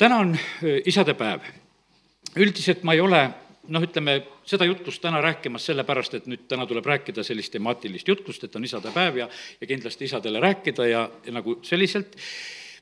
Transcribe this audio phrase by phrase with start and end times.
[0.00, 1.44] täna on äh, isadepäev.
[2.36, 3.20] üldiselt ma ei ole
[3.68, 4.16] noh, ütleme,
[4.48, 8.64] seda jutlust täna rääkimas sellepärast, et nüüd täna tuleb rääkida sellist temaatilist jutlust, et on
[8.64, 9.28] isadepäev ja,
[9.60, 12.16] ja kindlasti isadele rääkida ja, ja nagu selliselt,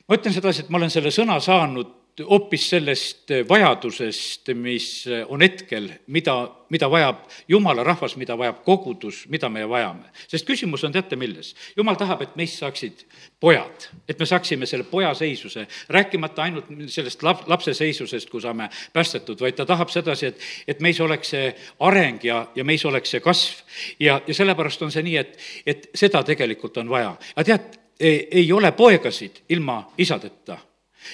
[0.07, 5.89] ma ütlen sedasi, et ma olen selle sõna saanud hoopis sellest vajadusest, mis on hetkel,
[6.07, 6.35] mida,
[6.69, 10.09] mida vajab jumala rahvas, mida vajab kogudus, mida me vajame.
[10.27, 11.55] sest küsimus on teate milles?
[11.77, 13.05] jumal tahab, et meist saaksid
[13.39, 18.69] pojad, et me saaksime selle poja seisuse, rääkimata ainult sellest lap-, lapse seisusest, kui saame
[18.93, 23.15] päästetud, vaid ta tahab sedasi, et, et meis oleks see areng ja, ja meis oleks
[23.15, 23.63] see kasv.
[23.99, 27.15] ja, ja sellepärast on see nii, et, et seda tegelikult on vaja.
[27.35, 30.57] aga tead, ei ole poegasid ilma isadeta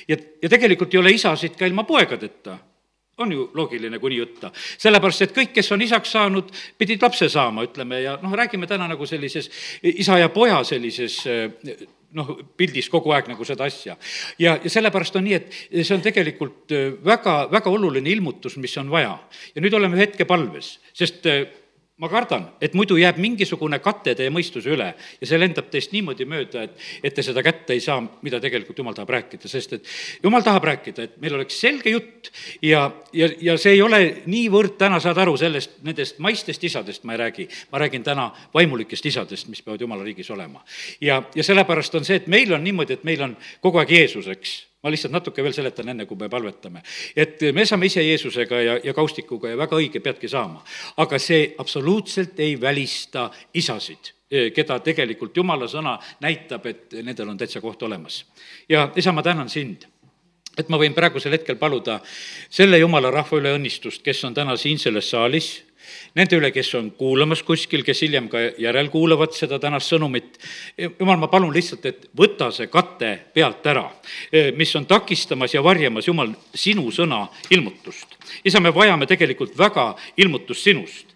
[0.08, 2.58] ja, ja tegelikult ei ole isasid ka ilma poegadeta
[3.18, 4.52] on ju loogiline, kui nii võtta.
[4.78, 8.90] sellepärast, et kõik, kes on isaks saanud, pidid lapse saama, ütleme, ja noh, räägime täna
[8.92, 9.48] nagu sellises
[9.84, 11.22] isa ja poja sellises
[12.16, 13.96] noh, pildis kogu aeg nagu seda asja.
[14.40, 18.92] ja, ja sellepärast on nii, et see on tegelikult väga, väga oluline ilmutus, mis on
[18.92, 19.16] vaja.
[19.56, 21.28] ja nüüd oleme hetke palves, sest
[21.96, 26.26] ma kardan, et muidu jääb mingisugune kate teie mõistuse üle ja see lendab teist niimoodi
[26.28, 29.88] mööda, et, et te seda kätte ei saa, mida tegelikult jumal tahab rääkida, sest et
[30.24, 34.76] jumal tahab rääkida, et meil oleks selge jutt ja, ja, ja see ei ole niivõrd
[34.82, 39.48] täna, saad aru, sellest, nendest maistest isadest ma ei räägi, ma räägin täna vaimulikest isadest,
[39.48, 40.66] mis peavad jumala riigis olema.
[41.00, 44.28] ja, ja sellepärast on see, et meil on niimoodi, et meil on kogu aeg Jeesus,
[44.36, 46.84] eks ma lihtsalt natuke veel seletan, enne kui me palvetame.
[47.18, 50.62] et me saame ise Jeesusega ja, ja kaustikuga ja väga õige peadki saama.
[51.02, 54.14] aga see absoluutselt ei välista isasid
[54.54, 58.26] keda tegelikult jumala sõna näitab, et nendel on täitsa koht olemas.
[58.70, 59.88] ja isa, ma tänan sind
[60.58, 62.00] et ma võin praegusel hetkel paluda
[62.50, 65.50] selle jumala rahva üle õnnistust, kes on täna siin selles saalis
[66.16, 70.40] nende üle, kes on kuulamas kuskil, kes hiljem ka järelkuulavad seda tänast sõnumit.
[70.78, 73.86] jumal, ma palun lihtsalt, et võta see kate pealt ära,
[74.56, 78.18] mis on takistamas ja varjamas, Jumal, sinu sõna ilmutust.
[78.44, 81.16] isa, me vajame tegelikult väga ilmutust sinust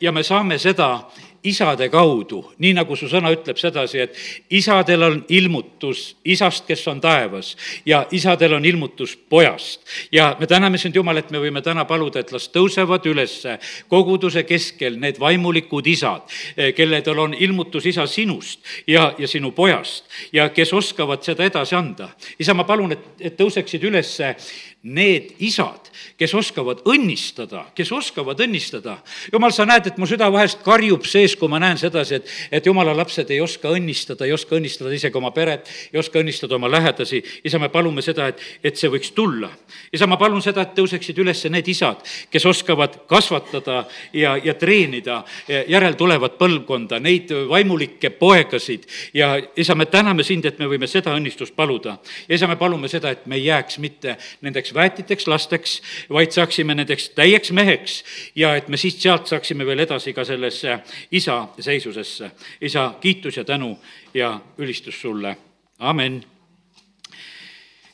[0.00, 1.10] ja me saame seda
[1.44, 4.16] isade kaudu, nii nagu su sõna ütleb sedasi, et
[4.52, 7.54] isadel on ilmutus isast, kes on taevas
[7.86, 9.80] ja isadel on ilmutus pojast.
[10.12, 14.42] ja me täname sind, Jumal, et me võime täna paluda, et las tõusevad ülesse koguduse
[14.44, 20.48] keskel need vaimulikud isad, eh, kelledel on ilmutus isa sinust ja, ja sinu pojast ja
[20.48, 22.10] kes oskavad seda edasi anda.
[22.38, 24.34] isa, ma palun, et, et tõuseksid ülesse
[24.82, 28.96] need isad, kes oskavad õnnistada, kes oskavad õnnistada.
[29.32, 32.66] jumal, sa näed, et mu süda vahest karjub sees, kui ma näen sedasi, et, et
[32.66, 36.70] jumala lapsed ei oska õnnistada, ei oska õnnistada isegi oma peret, ei oska õnnistada oma
[36.72, 37.20] lähedasi.
[37.44, 39.50] isa, me palume seda, et, et see võiks tulla.
[39.92, 43.84] isa, ma palun seda, et tõuseksid üles need isad, kes oskavad kasvatada
[44.16, 45.20] ja, ja treenida
[45.68, 51.52] järeltulevat põlvkonda, neid vaimulikke poegasid ja isa, me täname sind, et me võime seda õnnistust
[51.52, 51.98] paluda.
[52.28, 56.32] ja isa, me palume seda, et me ei jääks mitte nendeks nendeks väetiteks lasteks, vaid
[56.32, 58.04] saaksime nendeks täieks meheks
[58.36, 60.78] ja et me siit-sealt saaksime veel edasi ka sellesse
[61.12, 62.30] isa seisusesse.
[62.60, 63.78] isa, kiitus ja tänu
[64.14, 65.36] ja ülistus sulle,
[65.78, 66.24] amen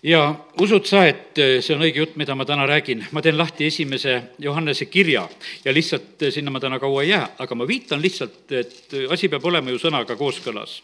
[0.03, 3.67] ja usud sa, et see on õige jutt, mida ma täna räägin, ma teen lahti
[3.67, 5.29] esimese Johannese kirja
[5.65, 9.45] ja lihtsalt sinna ma täna kaua ei jää, aga ma viitan lihtsalt, et asi peab
[9.45, 10.83] olema ju sõnaga kooskõlas.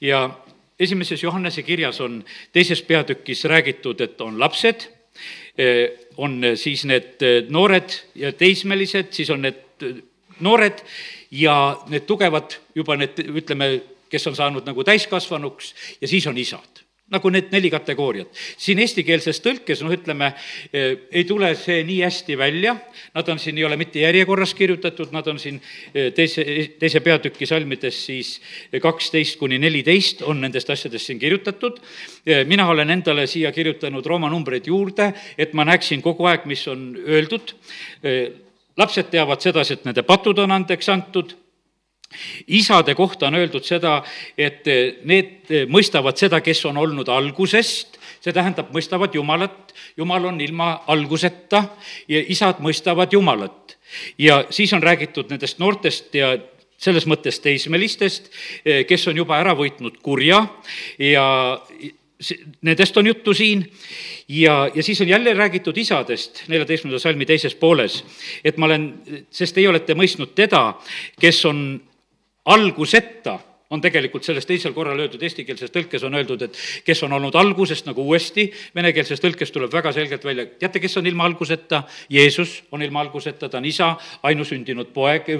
[0.00, 0.30] ja
[0.78, 4.99] esimeses Johannese kirjas on teises peatükis räägitud, et on lapsed Eh,
[6.16, 9.86] on eh, siis need eh, noored ja teismelised, siis on need
[10.40, 10.82] noored
[11.30, 11.54] ja
[11.88, 13.72] need tugevad juba need, ütleme,
[14.10, 16.79] kes on saanud nagu täiskasvanuks ja siis on isad
[17.10, 18.28] nagu need neli kategooriat.
[18.56, 20.30] siin eestikeelses tõlkes, noh, ütleme,
[20.72, 22.76] eh, ei tule see nii hästi välja,
[23.14, 25.60] nad on siin, ei ole mitte järjekorras kirjutatud, nad on siin
[25.94, 26.44] eh, teise,
[26.78, 28.36] teise peatüki salmides siis
[28.82, 31.80] kaksteist kuni neliteist on nendest asjadest siin kirjutatud.
[32.26, 36.66] Eh, mina olen endale siia kirjutanud Rooma numbreid juurde, et ma näeksin kogu aeg, mis
[36.68, 37.54] on öeldud.
[38.76, 41.34] lapsed teavad sedasi, et nende patud on andeks antud
[42.46, 44.00] isade kohta on öeldud seda,
[44.38, 44.66] et
[45.04, 51.64] need mõistavad seda, kes on olnud algusest, see tähendab, mõistavad Jumalat, Jumal on ilma alguseta
[52.08, 53.76] ja isad mõistavad Jumalat.
[54.18, 56.36] ja siis on räägitud nendest noortest ja
[56.80, 58.30] selles mõttes teismelistest,
[58.88, 60.46] kes on juba ära võitnud kurja.
[60.98, 61.58] Ja
[62.62, 63.66] nendest on juttu siin.
[64.28, 68.04] Ja, ja siis on jälle räägitud isadest neljateistkümnenda salmi teises pooles,
[68.44, 68.84] et ma olen,
[69.30, 70.76] sest teie olete mõistnud teda,
[71.20, 71.64] kes on
[72.44, 73.38] alguseta
[73.70, 76.56] on tegelikult selles teisel korral öeldud, eestikeelses tõlkes on öeldud, et
[76.86, 81.06] kes on olnud algusest nagu uuesti, venekeelses tõlkes tuleb väga selgelt välja, teate, kes on
[81.06, 81.84] ilma alguseta?
[82.10, 83.92] Jeesus on ilma alguseta, ta on isa,
[84.26, 85.30] ainusündinud poeg,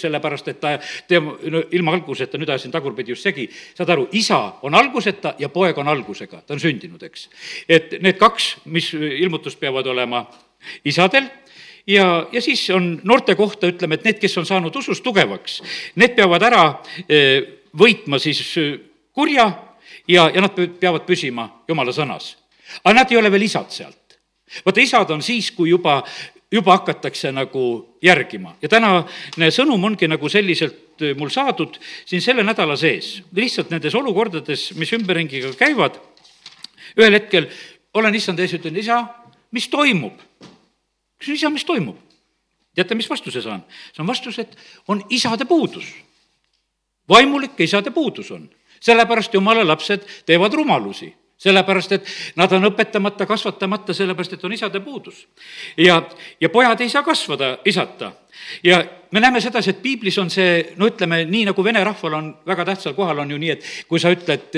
[0.00, 0.72] sellepärast et ta,
[1.08, 3.44] tema, no ilma alguseta, nüüd ajasin tagurpidi just segi,
[3.76, 7.28] saad aru, isa on alguseta ja poeg on algusega, ta on sündinud, eks.
[7.68, 10.24] et need kaks, mis ilmutust peavad olema
[10.88, 11.28] isadel
[11.86, 15.60] ja, ja siis on noorte kohta, ütleme, et need, kes on saanud usus tugevaks,
[16.00, 16.64] need peavad ära
[17.08, 17.42] eh,
[17.76, 18.72] võitma siis eh,
[19.14, 19.46] kurja
[20.08, 22.34] ja, ja nad peavad püsima jumala sõnas.
[22.84, 24.18] aga nad ei ole veel isad sealt.
[24.64, 26.02] vaata, isad on siis, kui juba,
[26.52, 32.42] juba hakatakse nagu järgima ja tänane sõnum ongi nagu selliselt eh, mul saadud siin selle
[32.42, 36.00] nädala sees, lihtsalt nendes olukordades, mis ümberringiga käivad,
[36.96, 37.50] ühel hetkel
[37.96, 39.00] olen issand ees, ütlen, isa,
[39.52, 40.20] mis toimub?
[41.18, 41.98] Küsin, isa, mis toimub?
[42.74, 43.64] teate, mis vastuse saan?
[43.96, 44.56] saan vastuse, et
[44.88, 45.94] on isade puudus.
[47.08, 48.50] vaimulike isade puudus on.
[48.80, 54.80] sellepärast jumala lapsed teevad rumalusi sellepärast, et nad on õpetamata, kasvatamata, sellepärast et on isade
[54.80, 55.26] puudus.
[55.76, 56.02] ja,
[56.40, 58.12] ja pojad ei saa kasvada isata
[58.64, 62.30] ja me näeme sedasi, et piiblis on see, no ütleme, nii nagu vene rahval on
[62.46, 64.56] väga tähtsal kohal, on ju nii, et kui sa ütled,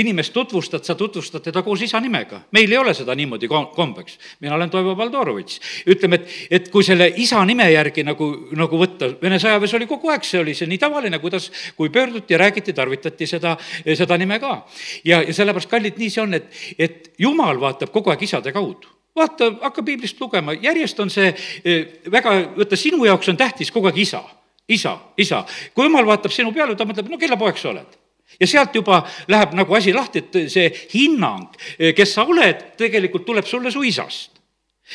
[0.00, 2.40] inimest tutvustad, sa tutvustad teda koos isa nimega.
[2.56, 4.18] meil ei ole seda niimoodi kombeks.
[4.40, 5.60] mina olen Toivo Valdorovitš.
[5.86, 10.10] ütleme, et, et kui selle isa nime järgi nagu, nagu võtta, Vene sõjaväes oli kogu
[10.10, 13.56] aeg, see oli see nii tavaline, kuidas, kui pöörduti, räägiti, tarvitati seda,
[13.94, 14.64] seda nime ka.
[15.04, 18.95] ja, ja sellepärast, kallid, nii see on, et, et jumal vaatab kogu aeg isade kaudu
[19.16, 21.30] vaata, hakka piiblist lugema, järjest on see
[21.64, 24.22] eh, väga, vaata, sinu jaoks on tähtis kogu aeg isa,
[24.68, 25.44] isa, isa.
[25.74, 27.98] kui jumal vaatab sinu peale, ta mõtleb, no kelle poeg sa oled?
[28.40, 33.26] Ja sealt juba läheb nagu asi lahti, et see hinnang, eh, kes sa oled, tegelikult
[33.26, 34.35] tuleb sulle su isast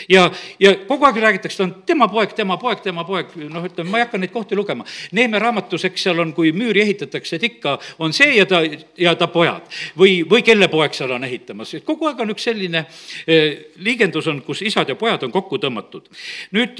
[0.10, 0.26] ja,
[0.60, 4.00] ja kogu aeg räägitakse, ta on tema poeg, tema poeg, tema poeg, noh, ütleme, ma
[4.00, 4.86] ei hakka neid kohti lugema.
[5.18, 8.62] Neeme raamatus, eks seal on, kui müüri ehitatakse, et ikka on see ja ta,
[8.98, 9.68] ja ta pojad.
[9.98, 12.86] või, või kelle poeg seal on ehitamas, et kogu aeg on üks selline
[13.28, 16.08] eh, liigendus on, kus isad ja pojad on kokku tõmmatud.
[16.56, 16.80] nüüd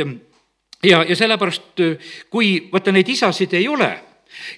[0.84, 1.84] ja, ja sellepärast,
[2.30, 3.92] kui vaata neid isasid ei ole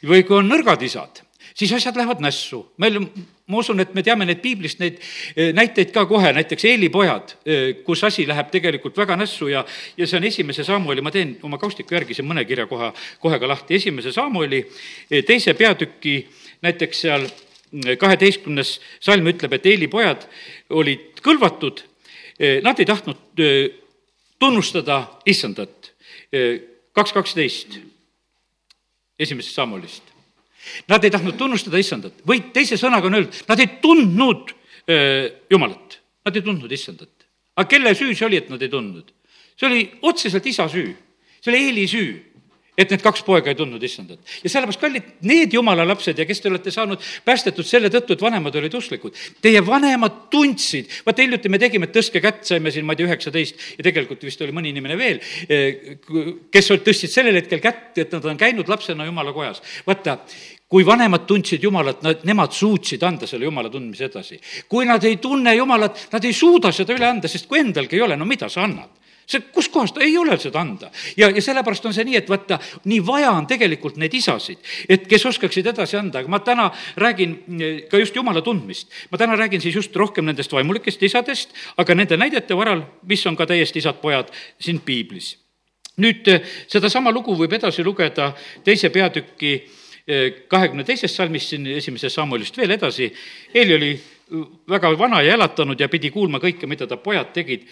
[0.08, 1.23] või kui on nõrgad isad,
[1.54, 2.74] siis asjad lähevad nässu.
[2.78, 3.00] meil,
[3.48, 5.00] ma usun, et me teame neid piiblist neid
[5.36, 9.66] eh, näiteid ka kohe, näiteks Eeli pojad, eh, kus asi läheb tegelikult väga nässu ja,
[9.98, 13.40] ja see on esimese Samueli, ma teen oma kaustiku järgi siin mõne kirja koha, kohe
[13.40, 16.22] ka lahti, esimese Samueli eh, teise peatüki,
[16.64, 20.28] näiteks seal mm, kaheteistkümnes salm ütleb, et Eeli pojad
[20.74, 21.84] olid kõlvatud,
[22.66, 23.40] nad ei tahtnud
[24.42, 24.98] tunnustada
[25.30, 25.94] issandat.
[26.98, 27.78] kaks kaksteist
[29.20, 30.12] esimesest Samuelist
[30.88, 34.54] Nad ei tahtnud tunnustada issandat või teise sõnaga on öeldud, nad ei tundnud
[34.89, 37.10] öö, Jumalat, nad ei tundnud issandat.
[37.56, 39.12] aga kelle süü see oli, et nad ei tundnud?
[39.56, 40.94] see oli otseselt isa süü,
[41.42, 42.33] see oli Eeli süü
[42.77, 44.19] et need kaks poega ei tundnud issandat.
[44.42, 48.24] ja sellepärast, kallid, need jumala lapsed ja kes te olete saanud päästetud selle tõttu, et
[48.24, 52.95] vanemad olid usklikud, teie vanemad tundsid, vaata hiljuti me tegime, tõstke kätt, saime siin, ma
[52.95, 56.00] ei tea, üheksateist ja tegelikult vist oli mõni inimene veel, eh,
[56.54, 59.62] kes tõstsid sellel hetkel kätt, et nad on käinud lapsena jumala kojas.
[59.86, 60.18] vaata,
[60.74, 64.40] kui vanemad tundsid Jumalat, nad, nemad suutsid anda selle Jumala tundmise edasi.
[64.70, 68.02] kui nad ei tunne Jumalat, nad ei suuda seda üle anda, sest kui endalgi ei
[68.02, 68.90] ole, no mida sa annad?
[69.30, 70.90] see, kuskohast, ei ole seda anda.
[71.18, 72.58] ja, ja sellepärast on see nii, et vaata,
[72.90, 74.60] nii vaja on tegelikult neid isasid,
[74.90, 76.66] et kes oskaksid edasi anda, aga ma täna
[77.00, 78.90] räägin eh, ka just jumala tundmist.
[79.12, 83.38] ma täna räägin siis just rohkem nendest vaimulikest isadest, aga nende näidete varal, mis on
[83.38, 85.38] ka täiesti isad-pojad siin piiblis.
[86.02, 88.34] nüüd eh, sedasama lugu võib edasi lugeda
[88.66, 89.54] teise peatüki
[90.52, 93.08] kahekümne teisest salmist siin esimesest sammulist veel edasi.
[93.56, 93.92] Eeli oli
[94.70, 97.68] väga vana ja elatanud ja pidi kuulma kõike, mida ta pojad tegid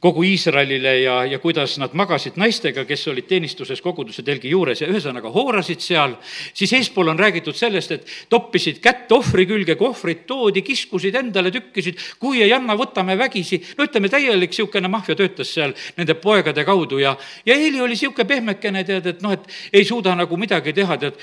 [0.00, 4.88] kogu Iisraelile ja, ja kuidas nad magasid naistega, kes olid teenistuses koguduse telgi juures ja
[4.90, 6.14] ühesõnaga hoorasid seal,
[6.54, 11.50] siis eespool on räägitud sellest, et toppisid kätt ohvri külge, kui ohvrit toodi, kiskusid endale,
[11.54, 13.58] tükkisid, kui ei anna, võtame vägisi.
[13.78, 18.28] no ütleme, täielik niisugune maffia töötas seal nende poegade kaudu ja, ja Heli oli niisugune
[18.28, 21.18] pehmekene, tead, et noh, et ei suuda nagu midagi teha, tead.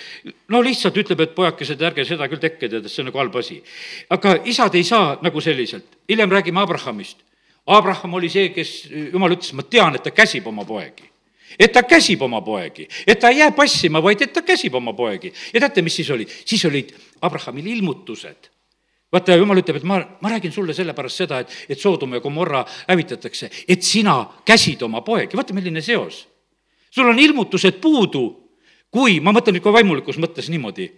[0.51, 3.39] no lihtsalt ütleb, et pojakesed, ärge seda küll tehke, tead, et see on nagu halb
[3.39, 3.61] asi.
[4.09, 5.87] aga isad ei saa nagu selliselt.
[6.09, 7.24] hiljem räägime Abrahamist
[7.65, 8.71] Abraham oli see, kes,
[9.13, 11.09] jumal ütles, ma tean, et ta käsib oma poegi
[11.59, 14.93] et ta käsib oma poegi, et ta ei jää passima, vaid et ta käsib oma
[14.93, 15.31] poegi.
[15.53, 16.27] ja teate, mis siis oli?
[16.27, 16.91] siis olid
[17.21, 18.49] Abrahamil ilmutused.
[19.11, 22.65] vaata, jumal ütleb, et ma, ma räägin sulle sellepärast seda, et, et Soodom ja Gomorra
[22.89, 26.25] hävitatakse, et sina käsid oma poegi, vaata, milline seos.
[26.91, 28.25] sul on ilmutused puudu,
[28.91, 30.89] kui, ma mõtlen nüüd ka vaimulikus mõttes niimoodi,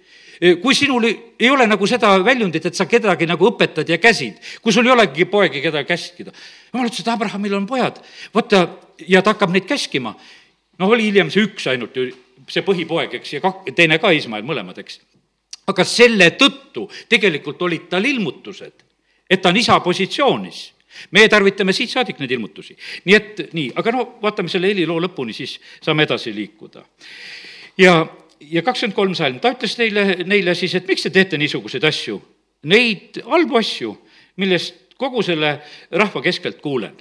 [0.61, 4.73] kui sinul ei ole nagu seda väljundit, et sa kedagi nagu õpetad ja käsid, kui
[4.73, 6.31] sul ei olegi poegi, keda käskida.
[6.73, 7.99] jumal ütles, et Abrahamil on pojad,
[8.33, 8.67] vaata,
[9.07, 10.15] ja ta hakkab neid käskima.
[10.77, 12.11] noh, oli hiljem see üks ainult ju,
[12.47, 14.99] see põhipoeg, eks, ja kak-, teine ka Ismael, mõlemad, eks.
[15.67, 18.83] aga selle tõttu tegelikult olid tal ilmutused,
[19.29, 20.77] et ta on isa positsioonis
[21.11, 22.77] meie tarvitame siit saadik neid ilmutusi.
[23.05, 26.85] nii et nii, aga no vaatame selle heliloo lõpuni, siis saame edasi liikuda.
[27.77, 28.05] ja,
[28.41, 32.19] ja kakskümmend kolm salm, ta ütles neile, neile siis, et miks te teete niisuguseid asju,
[32.69, 33.93] neid halbu asju,
[34.41, 35.57] millest kogu selle
[35.91, 36.95] rahva keskelt kuulen.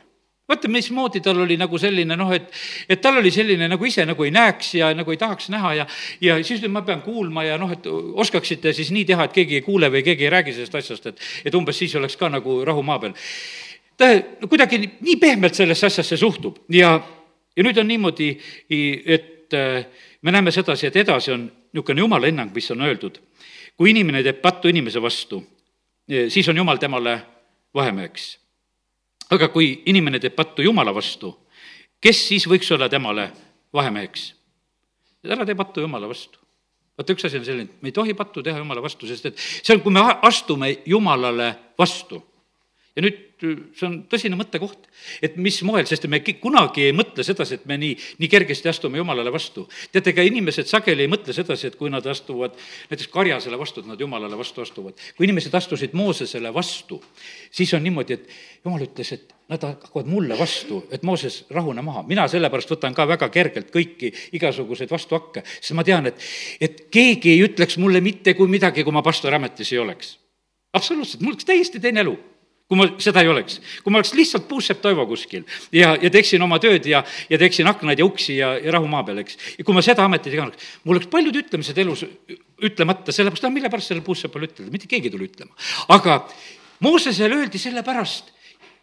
[0.47, 2.53] Vaata, mismoodi tal oli nagu selline noh, et,
[2.87, 5.87] et tal oli selline nagu ise nagu ei näeks ja nagu ei tahaks näha ja,
[6.23, 9.65] ja siis ma pean kuulma ja noh, et oskaksite siis nii teha, et keegi ei
[9.67, 12.85] kuule või keegi ei räägi sellest asjast, et, et umbes siis oleks ka nagu rahu
[12.87, 13.17] maa peal.
[13.99, 14.13] Ta
[14.47, 16.95] kuidagi nii pehmelt sellesse asjasse suhtub ja,
[17.57, 18.31] ja nüüd on niimoodi,
[18.71, 19.87] et äh,
[20.23, 23.21] me näeme sedasi, et edasi on niisugune jumala hinnang, mis on öeldud.
[23.77, 25.43] kui inimene teeb pattu inimese vastu,
[26.09, 27.21] eh, siis on jumal temale
[27.75, 28.39] vahemeheks.
[29.31, 31.37] aga kui inimene teeb pattu jumala vastu,
[32.01, 33.31] kes siis võiks olla temale
[33.73, 34.35] vahemeheks?
[35.27, 36.39] ära tee pattu jumala vastu
[36.97, 39.37] vaata, üks asi on selline, et me ei tohi pattu teha jumala vastu, sest et
[39.39, 42.23] see on, kui me astume jumalale vastu
[42.97, 44.87] ja nüüd see on tõsine mõttekoht,
[45.25, 48.97] et mis moel, sest me kunagi ei mõtle sedasi, et me nii, nii kergesti astume
[48.97, 49.67] Jumalale vastu.
[49.93, 52.55] teate, ka inimesed sageli ei mõtle sedasi, et kui nad astuvad
[52.91, 54.95] näiteks karjasele vastu, et nad Jumalale vastu astuvad.
[55.17, 57.03] kui inimesed astusid Moosesele vastu,
[57.51, 58.31] siis on niimoodi, et
[58.65, 62.03] Jumal ütles, et nad hakkavad mulle vastu, et Mooses, rahune maha.
[62.09, 66.17] mina sellepärast võtan ka väga kergelt kõiki igasuguseid vastuhakke, sest ma tean, et,
[66.61, 70.17] et keegi ei ütleks mulle mitte kui midagi, kui ma pastoriametis ei oleks.
[70.73, 72.17] absoluutselt, mul oleks täiesti teine elu
[72.67, 75.45] kui ma seda ei oleks, kui ma oleks lihtsalt puussepp Toivo kuskil
[75.75, 79.05] ja, ja teeksin oma tööd ja, ja teeksin aknaid ja uksi ja, ja rahu maa
[79.07, 79.39] peal, eks.
[79.59, 82.03] ja kui ma seda ametit ei kannaks, mul oleks paljud ütlemised elus
[82.67, 85.55] ütlemata, sellepärast, no mille pärast sellele puussepale ütelda, mitte keegi ei tule ütlema.
[85.95, 86.25] aga
[86.85, 88.35] Moosesele öeldi sellepärast,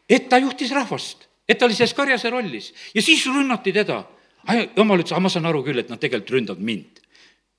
[0.10, 4.04] et ta juhtis rahvast, et ta oli selles karjase rollis ja siis rünnati teda.
[4.78, 7.04] jumal ütles, aga ma saan aru küll, et nad tegelikult ründavad mind.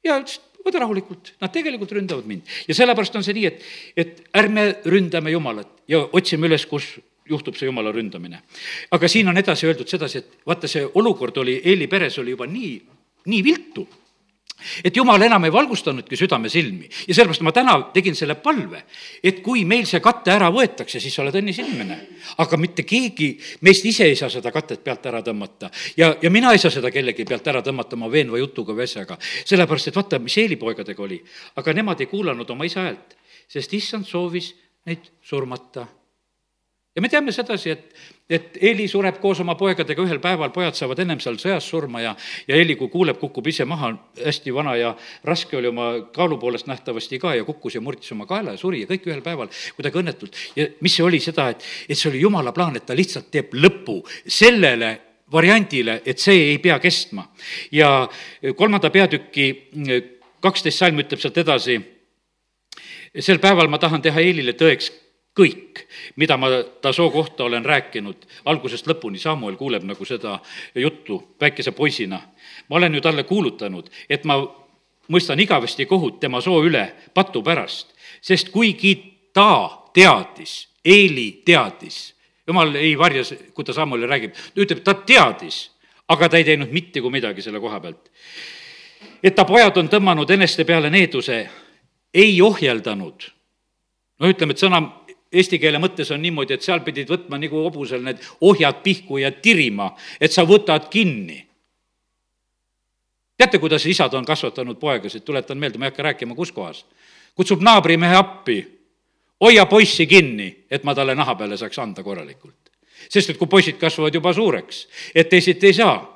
[0.04, 2.54] ja ütles, võta rahulikult, nad tegelikult ründavad mind.
[2.68, 3.66] ja sellepärast on see nii, et,
[3.96, 6.94] et ärme ründame Jumalat ja otsime üles, kus
[7.28, 8.42] juhtub see jumala ründamine.
[8.90, 12.46] aga siin on edasi öeldud sedasi, et vaata, see olukord oli, Eeli peres oli juba
[12.50, 12.74] nii,
[13.26, 13.86] nii viltu
[14.84, 18.84] et jumal enam ei valgustanudki südame silmi ja sellepärast ma täna tegin selle palve,
[19.22, 21.98] et kui meil see kate ära võetakse, siis sa oled õnnis inimene.
[22.38, 23.34] aga mitte keegi
[23.66, 26.90] meist ise ei saa seda katet pealt ära tõmmata ja, ja mina ei saa seda
[26.94, 29.18] kellegi pealt ära tõmmata oma veenva jutuga või asjaga.
[29.44, 31.20] sellepärast, et vaata, mis eelipoegadega oli,
[31.56, 33.18] aga nemad ei kuulanud oma isa häält,
[33.48, 34.54] sest issand soovis
[34.86, 35.86] neid surmata
[36.94, 41.00] ja me teame sedasi, et, et Eeli sureb koos oma poegadega ühel päeval, pojad saavad
[41.02, 42.14] ennem seal sõjas surma ja,
[42.48, 44.92] ja Eeli, kui kuuleb, kukub ise maha, hästi vana ja
[45.26, 48.84] raske oli oma kaalu poolest nähtavasti ka ja kukkus ja murdis oma kaela ja suri
[48.84, 50.38] ja kõik ühel päeval kuidagi õnnetult.
[50.56, 53.58] ja mis see oli seda, et, et see oli jumala plaan, et ta lihtsalt teeb
[53.58, 54.94] lõpu sellele
[55.32, 57.26] variandile, et see ei pea kestma.
[57.72, 58.06] ja
[58.56, 59.50] kolmanda peatüki
[60.44, 61.80] kaksteist salm ütleb sealt edasi,
[63.18, 64.92] sel päeval ma tahan teha Eelile tõeks
[65.34, 65.84] kõik,
[66.16, 66.48] mida ma
[66.80, 70.38] ta soo kohta olen rääkinud algusest lõpuni, Samuel kuuleb nagu seda
[70.74, 72.20] juttu väikese poisina.
[72.68, 74.38] ma olen ju talle kuulutanud, et ma
[75.08, 78.94] mõistan igavesti kohut tema soo üle patu pärast, sest kuigi
[79.32, 82.14] ta teadis, Eeli teadis,
[82.46, 83.22] jumal ei varja,
[83.54, 85.70] kui ta Samuelile räägib, ta ütleb, ta teadis,
[86.08, 88.10] aga ta ei teinud mitte kui midagi selle koha pealt.
[89.22, 91.48] et ta pojad on tõmmanud eneste peale needuse,
[92.14, 93.24] ei ohjeldanud
[94.20, 94.80] no ütleme, et sõna
[95.34, 99.32] eesti keele mõttes on niimoodi, et seal pidid võtma nagu hobusel need ohjad pihku ja
[99.32, 101.40] tirima, et sa võtad kinni.
[103.36, 106.84] teate, kuidas isad on kasvatanud poegasid, tuletan meelde, ma ei hakka rääkima, kus kohas.
[107.34, 108.64] kutsub naabrimehe appi,
[109.40, 112.70] hoia poissi kinni, et ma talle naha peale saaks anda korralikult.
[113.10, 116.14] sest et kui poisid kasvavad juba suureks, et teisiti ei saa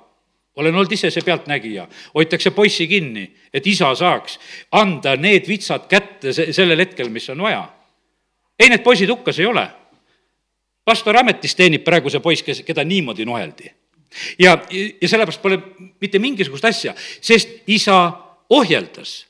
[0.59, 4.39] olen olnud ise see pealtnägija, hoitakse poissi kinni, et isa saaks
[4.73, 7.78] anda need vitsad kätte sellel hetkel, mis on vaja
[8.59, 9.67] ei, need poisid hukkas ei ole.
[10.85, 13.71] pastori ametis teenib praegu see poiss, kes, keda niimoodi noheldi.
[14.39, 14.57] ja,
[15.01, 15.59] ja sellepärast pole
[16.01, 18.13] mitte mingisugust asja, sest isa
[18.51, 19.27] ohjeldas.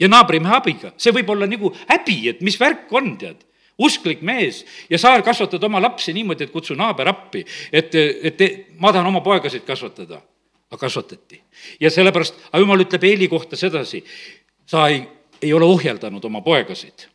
[0.00, 3.46] ja naabrimehe abiga, see võib olla nagu häbi, et mis värk on, tead
[3.80, 8.42] usklik mees ja sa kasvatad oma lapsi niimoodi, et kutsu naaber appi, et, et
[8.76, 10.20] ma tahan oma poegasid kasvatada.
[10.70, 11.40] aga kasvatati.
[11.80, 14.04] ja sellepärast, aga jumal ütleb Eeli kohta sedasi,
[14.66, 15.00] sa ei,
[15.42, 17.08] ei ole ohjeldanud oma poegasid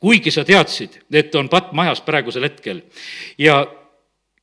[0.00, 2.82] kuigi sa teadsid, et on patt majas praegusel hetkel.
[3.38, 3.66] ja,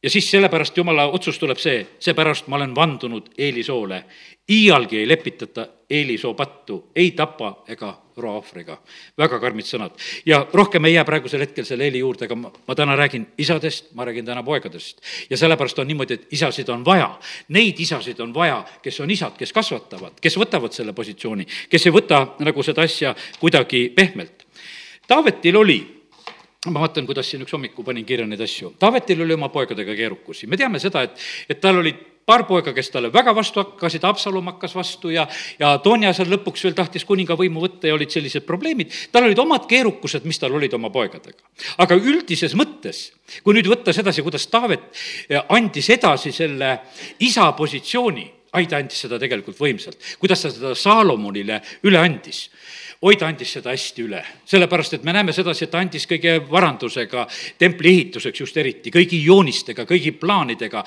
[0.04, 4.04] ja siis sellepärast jumala otsus tuleb see, seepärast ma olen vandunud Eelisoole.
[4.50, 8.78] iialgi ei lepitata Eelisoo pattu, ei tapa ega roa ohvriga.
[9.18, 9.92] väga karmid sõnad.
[10.26, 13.94] ja rohkem ei jää praegusel hetkel selle Eeli juurde, aga ma, ma täna räägin isadest,
[13.94, 15.02] ma räägin täna poegadest.
[15.30, 17.20] ja sellepärast on niimoodi, et isasid on vaja.
[17.48, 21.96] Neid isasid on vaja, kes on isad, kes kasvatavad, kes võtavad selle positsiooni, kes ei
[21.96, 24.46] võta nagu seda asja kuidagi pehmelt.
[25.10, 25.80] Taavetil oli
[26.68, 28.74] ma vaatan, kuidas siin üks hommiku panin kirja neid asju.
[28.80, 32.92] Taavetil oli oma poegadega keerukusi, me teame seda, et, et tal olid paar poega, kes
[32.94, 35.24] talle väga vastu hakkasid, Haapsalum hakkas vastu ja,
[35.60, 38.94] ja Toonja seal lõpuks veel tahtis kuninga võimu võtta ja olid sellised probleemid.
[39.14, 41.42] tal olid omad keerukused, mis tal olid oma poegadega.
[41.82, 43.08] aga üldises mõttes,
[43.42, 44.92] kui nüüd võtta sedasi, kuidas Taavet
[45.48, 46.76] andis edasi selle
[47.26, 52.46] isa positsiooni, ai, ta andis seda tegelikult võimsalt, kuidas ta seda Saalomonile üle andis
[53.00, 56.34] oi, ta andis seda hästi üle, sellepärast et me näeme sedasi, et ta andis kõige
[56.50, 57.22] varandusega
[57.62, 60.82] templi ehituseks just eriti, kõigi joonistega, kõigi plaanidega,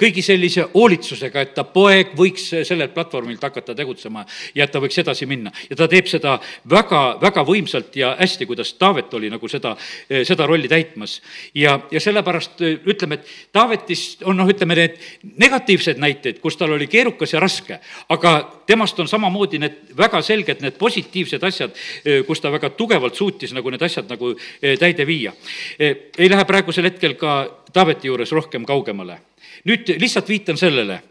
[0.00, 5.00] kõigi sellise hoolitsusega, et ta poeg võiks sellelt platvormilt hakata tegutsema ja et ta võiks
[5.00, 5.52] edasi minna.
[5.70, 6.34] ja ta teeb seda
[6.68, 9.72] väga, väga võimsalt ja hästi, kuidas Taavet oli nagu seda,
[10.10, 11.22] seda rolli täitmas.
[11.54, 15.00] ja, ja sellepärast ütleme, et Taavetist on noh, ütleme need
[15.40, 17.80] negatiivsed näited, kus tal oli keerukas ja raske,
[18.12, 21.78] aga temast on samamoodi need väga selged, need positiivsed asjad, asjad,
[22.26, 25.32] kus ta väga tugevalt suutis nagu need asjad nagu täide viia.
[25.78, 29.18] ei lähe praegusel hetkel ka Taaveti juures rohkem kaugemale.
[29.64, 31.02] nüüd lihtsalt viitan sellele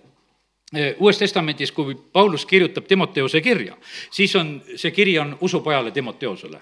[0.99, 3.75] Uues Testamendis, kui Paulus kirjutab Timoteose kirja,
[4.11, 6.61] siis on, see kiri on usupojale Timoteosele.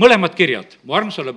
[0.00, 1.34] mõlemad kirjad, mu armsale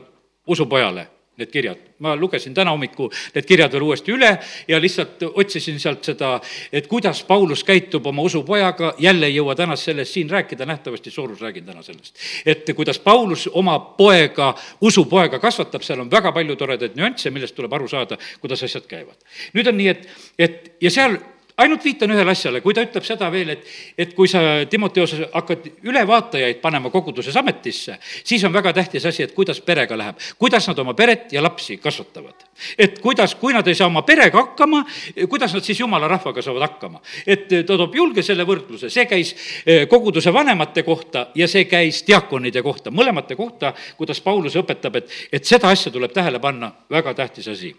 [0.48, 1.08] usupojale
[1.38, 1.78] need kirjad.
[2.00, 4.30] ma lugesin täna hommiku need kirjad veel uuesti üle
[4.68, 6.40] ja lihtsalt otsisin sealt seda,
[6.74, 11.42] et kuidas Paulus käitub oma usupojaga, jälle ei jõua täna sellest siin rääkida, nähtavasti Soorus
[11.42, 12.16] räägin täna sellest.
[12.46, 17.74] et kuidas Paulus oma poega, usupoega kasvatab, seal on väga palju toredaid nüansse, millest tuleb
[17.74, 19.18] aru saada, kuidas asjad käivad.
[19.54, 20.08] nüüd on nii, et,
[20.40, 21.18] et ja seal
[21.58, 25.66] ainult viitan ühele asjale, kui ta ütleb seda veel, et, et kui sa, Timoteos, hakkad
[25.88, 30.78] ülevaatajaid panema koguduses ametisse, siis on väga tähtis asi, et kuidas perega läheb, kuidas nad
[30.84, 32.46] oma peret ja lapsi kasvatavad.
[32.78, 34.84] et kuidas, kui nad ei saa oma perega hakkama,
[35.30, 37.02] kuidas nad siis jumala rahvaga saavad hakkama.
[37.26, 39.34] et ta toob julge selle võrdluse, see käis
[39.66, 45.10] eh, koguduse vanemate kohta ja see käis diakonide kohta, mõlemate kohta, kuidas Paulus õpetab, et,
[45.32, 47.74] et seda asja tuleb tähele panna, väga tähtis asi.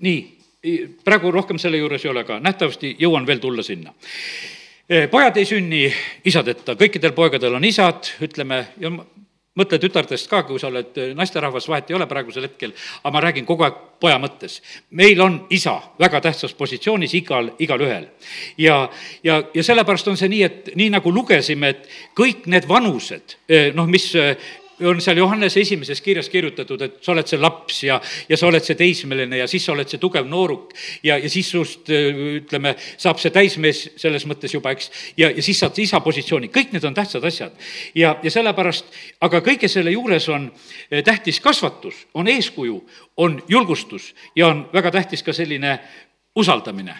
[0.00, 0.41] nii
[1.04, 3.94] praegu rohkem selle juures ei ole, aga nähtavasti jõuan veel tulla sinna.
[4.88, 5.86] Eh, pojad ei sünni
[6.28, 8.90] isadeta, kõikidel poegadel on isad, ütleme, ja
[9.58, 13.22] mõtle tütardest ka, kui sa oled eh, naisterahvas, vahet ei ole praegusel hetkel, aga ma
[13.24, 14.60] räägin kogu aeg poja mõttes.
[14.90, 18.08] meil on isa väga tähtsas positsioonis igal, igalühel.
[18.58, 18.88] ja,
[19.22, 23.72] ja, ja sellepärast on see nii, et nii nagu lugesime, et kõik need vanused, eh,
[23.74, 24.12] noh, mis
[24.88, 28.64] on seal Johannese esimeses kirjas kirjutatud, et sa oled see laps ja, ja sa oled
[28.64, 30.72] see teismeline ja siis sa oled see tugev nooruk.
[31.02, 35.60] Ja, ja siis sust ütleme, saab see täismees selles mõttes juba, eks, ja, ja siis
[35.62, 37.56] saad isa positsiooni, kõik need on tähtsad asjad.
[37.94, 40.48] ja, ja sellepärast, aga kõige selle juures on
[40.90, 42.78] eh, tähtis kasvatus, on eeskuju,
[43.16, 45.78] on julgustus ja on väga tähtis ka selline
[46.34, 46.94] usaldamine.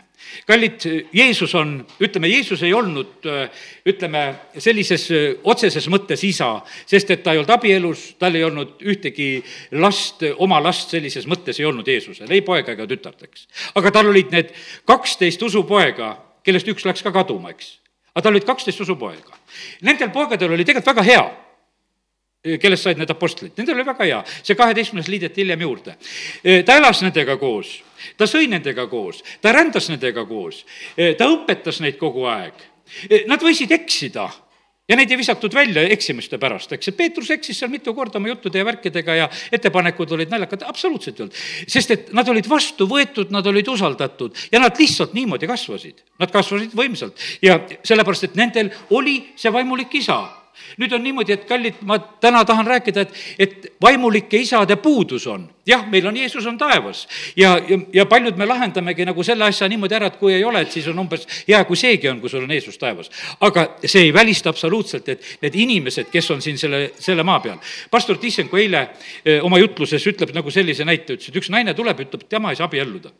[0.47, 0.81] kallid,
[1.12, 3.27] Jeesus on, ütleme, Jeesus ei olnud,
[3.88, 4.23] ütleme,
[4.59, 5.09] sellises
[5.45, 6.55] otseses mõttes isa,
[6.87, 9.42] sest et ta ei olnud abielus, tal ei olnud ühtegi
[9.81, 13.47] last, oma last sellises mõttes ei olnud Jeesusel, ei poega ega tütart, eks.
[13.75, 14.53] aga tal olid need
[14.88, 16.14] kaksteist usupoega,
[16.45, 17.79] kellest üks läks ka kaduma, eks.
[18.14, 19.40] aga tal olid kaksteist usupoega.
[19.83, 21.25] Nendel poegadel oli tegelikult väga hea
[22.42, 25.95] kellest said need apostlid, nendel oli väga hea, see kaheteistkümnes liideti hiljem juurde.
[26.66, 27.77] ta elas nendega koos,
[28.17, 30.65] ta sõi nendega koos, ta rändas nendega koos,
[30.97, 32.69] ta õpetas neid kogu aeg.
[33.31, 34.27] Nad võisid eksida
[34.88, 38.33] ja neid ei visatud välja eksimuste pärast, eks, et Peetrus eksis seal mitu korda oma
[38.33, 41.41] juttude ja värkidega ja ettepanekud olid naljakad, absoluutselt ei olnud.
[41.71, 46.03] sest et nad olid vastu võetud, nad olid usaldatud ja nad lihtsalt niimoodi kasvasid.
[46.21, 50.21] Nad kasvasid võimsalt ja sellepärast, et nendel oli see vaimulik isa
[50.81, 55.49] nüüd on niimoodi, et kallid, ma täna tahan rääkida, et, et vaimulike isade puudus on.
[55.67, 57.05] jah, meil on Jeesus on taevas
[57.37, 60.65] ja, ja, ja paljud me lahendamegi nagu selle asja niimoodi ära, et kui ei ole,
[60.65, 63.11] et siis on umbes hea, kui seegi on, kui sul on Jeesus taevas.
[63.41, 67.59] aga see ei välista absoluutselt, et need inimesed, kes on siin selle, selle maa peal.
[67.91, 71.75] pastor Tissenko eile öö, eh, oma jutluses ütleb nagu sellise näite, ütles, et üks naine
[71.75, 73.12] tuleb, ütleb, tema ei saa abielluda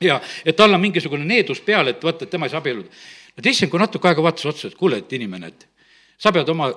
[0.00, 2.88] ja et tal on mingisugune needus peal, et vaata, et tema ei saa abielluda.
[3.36, 5.67] no Tissenko natuke aega vaatas otsa, et kuule, et inimene, et
[6.18, 6.72] sa pead oma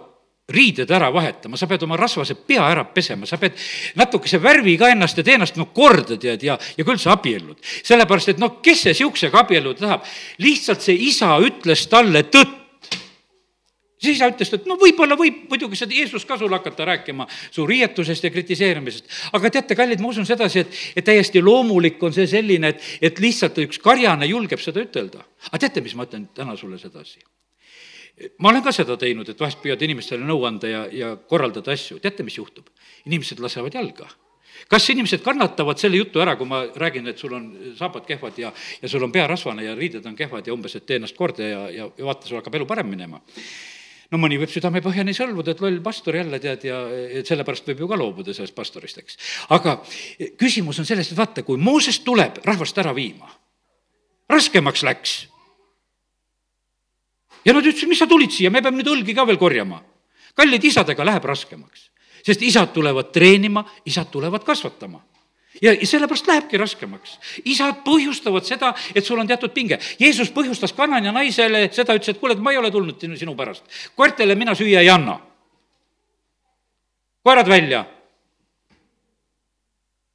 [0.51, 3.57] riided ära vahetama, sa pead oma rasvase pea ära pesema, sa pead
[3.99, 7.59] natukese värvi ka ennast ja tee ennast no korda, tead, ja, ja küll sa abiellud.
[7.87, 10.09] sellepärast, et noh, kes see niisugusega abielluda tahab.
[10.43, 12.57] lihtsalt see isa ütles talle tõtt.
[14.01, 17.65] siis isa ütles, et no võib-olla võib muidugi seda Jeesus ka sulle hakata rääkima su
[17.65, 19.05] riietusest ja kritiseerimisest.
[19.31, 23.19] aga teate, kallid, ma usun sedasi, et, et täiesti loomulik on see selline, et, et
[23.19, 25.23] lihtsalt üks karjane julgeb seda ütelda.
[25.47, 27.21] aga teate, mis ma ütlen täna sulle sedasi?
[28.39, 31.99] Ma olen ka seda teinud, et vahest püüad inimestele nõu anda ja, ja korraldada asju,
[32.03, 32.69] teate, mis juhtub?
[33.05, 34.05] inimesed lasevad jalga
[34.69, 38.51] kas inimesed kannatavad selle jutu ära, kui ma räägin, et sul on saapad kehvad ja,
[38.81, 41.47] ja sul on pea rasvane ja riided on kehvad ja umbes, et tee ennast korda
[41.47, 43.21] ja, ja, ja vaata, sul hakkab elu parem minema
[44.11, 46.79] no mõni võib südamepõhjani sõlmuda, et loll pastor jälle tead ja
[47.27, 49.19] sellepärast võib ju ka loobuda sellest pastorist, eks.
[49.55, 49.77] aga
[50.39, 53.31] küsimus on selles, et vaata, kui Mooses tuleb rahvast ära viima,
[54.31, 55.15] raskemaks läks.
[57.45, 59.81] Ja nad ütlesid, mis sa tulid siia, me peame nüüd õlgi ka veel korjama.
[60.35, 61.89] kallid isadega läheb raskemaks,
[62.25, 65.01] sest isad tulevad treenima, isad tulevad kasvatama
[65.61, 67.17] ja sellepärast lähebki raskemaks.
[67.45, 69.79] isad põhjustavad seda, et sul on teatud pinge.
[69.99, 73.63] Jeesus põhjustas Kanania naisele seda, ütles, et kuule, et ma ei ole tulnud sinu pärast.
[73.95, 75.19] koertele mina süüa ei anna.
[77.23, 77.85] koerad välja.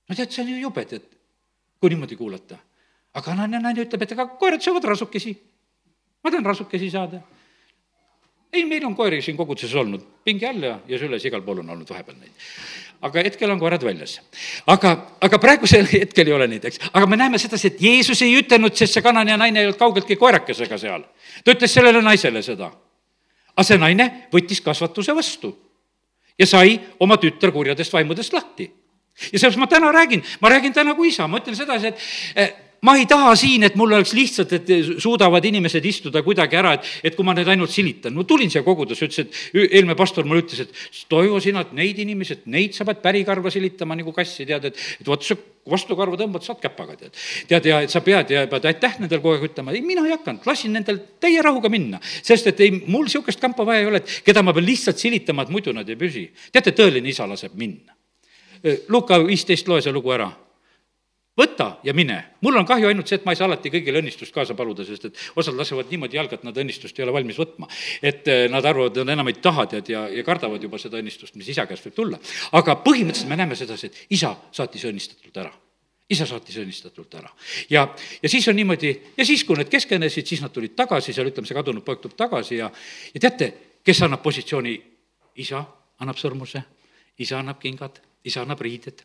[0.09, 1.05] no tead, see on ju jube, tead,
[1.81, 2.59] kui niimoodi kuulata.
[3.15, 5.37] aga Kanania naine ütleb, et aga koerad söövad rasukesi.
[6.25, 7.23] Ma tahan rasukesi saada
[8.57, 11.75] ei, meil on koeri siin koguduses olnud, pingi all ja, ja süles igal pool on
[11.75, 12.47] olnud vahepeal neid.
[13.07, 14.21] aga hetkel on koerad väljas.
[14.73, 18.37] aga, aga praegusel hetkel ei ole neid, eks, aga me näeme sedasi, et Jeesus ei
[18.41, 21.05] ütelnud, sest see kanane naine ei olnud kaugeltki koerakesega seal.
[21.45, 22.73] ta ütles sellele naisele seda.
[23.55, 25.53] aga see naine võttis kasvatuse vastu
[26.39, 28.71] ja sai oma tütar kurjadest vaimudest lahti
[29.33, 32.01] ja sellepärast ma täna räägin, ma räägin täna kui isa, ma ütlen sedasi, et
[32.37, 34.71] eh, ma ei taha siin, et mul oleks lihtsalt, et
[35.03, 38.15] suudavad inimesed istuda kuidagi ära, et, et kui ma neid ainult silitan.
[38.15, 41.99] no tulin siia kogudusse, ütles, et eelmine pastor mulle ütles, et Toivo, sina, et neid
[42.03, 46.19] inimesi, et neid sa pead pärikarva silitama nagu kassi, tead, et, et vot sa vastukarva
[46.21, 47.19] tõmbad, saad käpaga, tead.
[47.51, 50.15] tead, ja et sa pead ja pead aitäh nendel kogu aeg ütlema, ei, mina ei
[50.15, 52.01] hakanud, lasin nendel täie rahuga minna.
[52.03, 55.47] sest et ei, mul niisugust kampa vaja ei ole, et keda ma pean lihtsalt silitama,
[55.47, 56.29] et muidu nad ei püsi.
[56.53, 57.97] teate, tõeline isa laseb minna.
[58.89, 60.31] Luka viisteist, loe see lugu ära
[61.37, 62.17] võta ja mine.
[62.41, 65.05] mul on kahju ainult see, et ma ei saa alati kõigile õnnistust kaasa paluda, sest
[65.11, 67.69] et osad lasevad niimoodi jalga, et nad õnnistust ei ole valmis võtma.
[68.03, 71.37] et eh, nad arvavad, nad enam ei taha tead ja, ja kardavad juba seda õnnistust,
[71.37, 72.21] mis isa käest võib tulla.
[72.53, 75.53] aga põhimõtteliselt me näeme sedasi, et isa saatis õnnistatult ära
[76.11, 77.31] isa saatis õnnistatult ära.
[77.71, 77.89] ja,
[78.23, 81.49] ja siis on niimoodi, ja siis, kui need keskenesid, siis nad tulid tagasi, seal ütleme,
[81.49, 82.71] see kadunud poeg tuleb tagasi ja,
[83.15, 83.53] ja teate,
[83.85, 84.77] kes annab positsiooni?
[85.37, 85.59] isa
[86.01, 86.63] annab sõrmuse,
[87.21, 89.03] isa annab kingad, isa annab riided,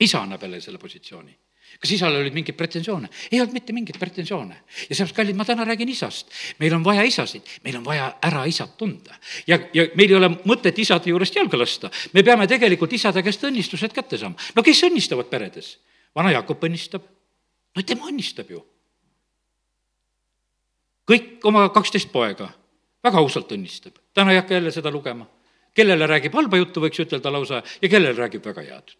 [0.00, 1.36] isa annab jälle selle positsiooni
[1.80, 3.08] kas isal olid mingeid pretensioone?
[3.30, 4.56] ei olnud mitte mingeid pretensioone.
[4.88, 6.30] ja sellepärast, kallid, ma täna räägin isast.
[6.58, 9.16] meil on vaja isasid, meil on vaja ära isad tunda.
[9.46, 11.90] ja, ja meil ei ole mõtet isade juurest jalga lasta.
[12.12, 14.36] me peame tegelikult isade käest õnnistused kätte saama.
[14.56, 15.78] no kes õnnistavad peredes?
[16.14, 17.04] vana Jakob õnnistab.
[17.76, 18.64] no tema õnnistab ju.
[21.08, 22.52] kõik oma kaksteist poega
[23.02, 23.98] väga ausalt õnnistab.
[24.14, 25.26] täna ei hakka jälle seda lugema.
[25.74, 28.96] kellele räägib halba juttu, võiks ütelda lausa, ja kellele räägib väga head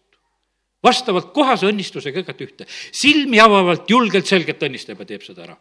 [0.83, 2.65] vastavalt kohase õnnistusega kõigepealt ühte.
[2.91, 5.57] silmi avavalt, julgelt, selgelt õnnistab ja teeb seda ära.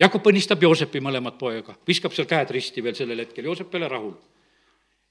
[0.00, 3.88] Jakob õnnistab Joosepi mõlemad poega, viskab seal käed risti veel sellel hetkel, Joosep ei ole
[3.88, 4.14] rahul.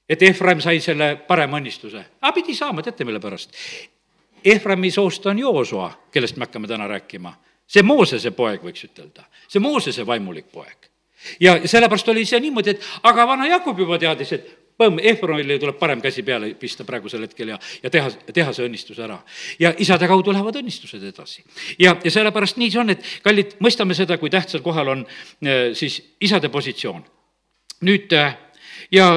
[0.08, 3.52] et Efraim sai selle parema õnnistuse, aga pidi saama, teate, mille pärast?
[4.44, 7.34] Efraimi soost on Joosua, kellest me hakkame täna rääkima.
[7.66, 10.88] see Moosese poeg, võiks ütelda, see Moosese vaimulik poeg
[11.40, 14.48] ja sellepärast oli see niimoodi, et aga vana Jakob juba teadis, et
[14.78, 18.98] põmm, Efronile tuleb parem käsi peale pista praegusel hetkel ja, ja teha, teha see õnnistus
[19.02, 19.18] ära.
[19.58, 21.44] ja isade kaudu lähevad õnnistused edasi.
[21.78, 25.70] ja, ja sellepärast nii see on, et kallid, mõistame seda, kui tähtsal kohal on äh,
[25.78, 27.02] siis isade positsioon.
[27.88, 28.36] nüüd äh,
[28.92, 29.10] ja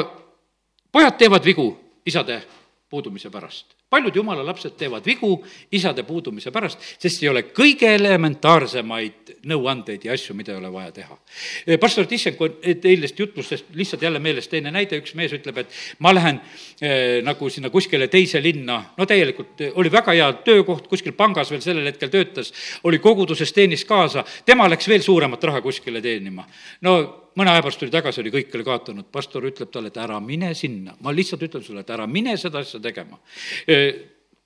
[0.92, 1.70] pojad teevad vigu
[2.06, 2.42] isade
[2.90, 5.34] puudumise pärast paljud jumala lapsed teevad vigu
[5.76, 10.94] isade puudumise pärast, sest ei ole kõige elementaarsemaid nõuandeid ja asju, mida ei ole vaja
[10.96, 11.18] teha.
[11.66, 16.14] Eh, pastor Tissenko eilsest jutlustest lihtsalt jälle meelest teine näide, üks mees ütleb, et ma
[16.16, 16.40] lähen
[16.80, 21.52] eh, nagu sinna kuskile teise linna, no täielikult eh, oli väga hea töökoht, kuskil pangas
[21.52, 22.54] veel sellel hetkel töötas,
[22.88, 26.48] oli koguduses, teenis kaasa, tema läks veel suuremat raha kuskile teenima.
[26.82, 30.20] no mõne aja pärast tuli tagasi, oli kõik oli kaotanud, pastor ütleb talle, et ära
[30.24, 33.20] mine sinna, ma lihtsalt ütlen sulle, et ära mine seda asja tegema.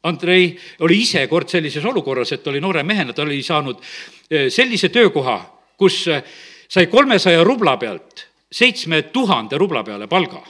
[0.06, 0.52] Andrei
[0.86, 3.82] oli ise kord sellises olukorras, et oli noore mehena, ta oli saanud
[4.30, 5.40] sellise töökoha,
[5.78, 6.04] kus
[6.70, 10.44] sai kolmesaja rubla pealt seitsme tuhande rubla peale palga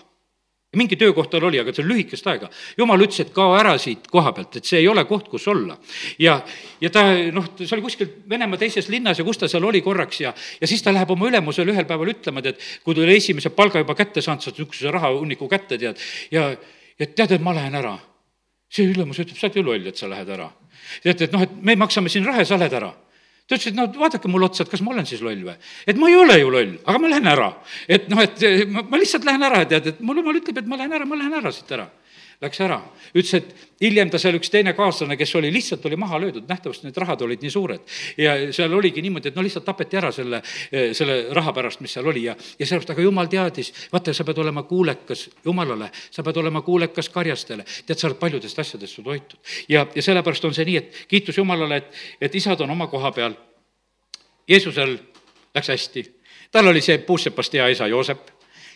[0.77, 2.49] mingi töökoht tal oli, aga see on lühikest aega.
[2.77, 5.77] jumal ütles, et kao ära siit koha pealt, et see ei ole koht, kus olla.
[6.21, 6.37] ja,
[6.81, 10.21] ja ta noh, see oli kuskil Venemaa teises linnas ja kus ta seal oli korraks
[10.21, 13.53] ja, ja siis ta läheb oma ülemusele ühel päeval ütlema, et kui ta oli esimese
[13.55, 16.49] palga juba kätte saanud, saad niisuguse rahahunniku kätte, tead, ja,
[16.99, 17.97] ja tead, et ma lähen ära.
[18.69, 20.51] see ülemus ütleb, sa oled ju loll, et sa lähed ära.
[21.03, 22.93] tead, et noh, et me maksame siin raha ja sa lähed ära
[23.45, 25.57] ta ütles, et no vaadake mulle otsa, et kas ma olen siis loll või.
[25.85, 27.51] et ma ei ole ju loll, aga ma lähen ära.
[27.87, 30.79] et noh, et ma, ma lihtsalt lähen ära, tead, et mul jumal ütleb, et ma
[30.81, 31.89] lähen ära, ma lähen ära siit ära
[32.41, 32.79] läks ära.
[33.15, 36.87] ütles, et hiljem ta seal üks teine kaaslane, kes oli, lihtsalt oli maha löödud, nähtavasti
[36.87, 37.79] need rahad olid nii suured.
[38.17, 42.07] ja seal oligi niimoodi, et no lihtsalt tapeti ära selle, selle raha pärast, mis seal
[42.07, 46.37] oli ja, ja sellepärast, aga jumal teadis, vaata, sa pead olema kuulekas Jumalale, sa pead
[46.43, 47.65] olema kuulekas karjastele.
[47.85, 49.39] tead, sa oled paljudest asjadest su toitud.
[49.69, 53.11] ja, ja sellepärast on see nii, et kiitus Jumalale, et, et isad on oma koha
[53.11, 53.35] peal.
[54.47, 54.97] Jeesusel
[55.55, 56.03] läks hästi,
[56.51, 58.34] tal oli see puussepast hea isa Joosep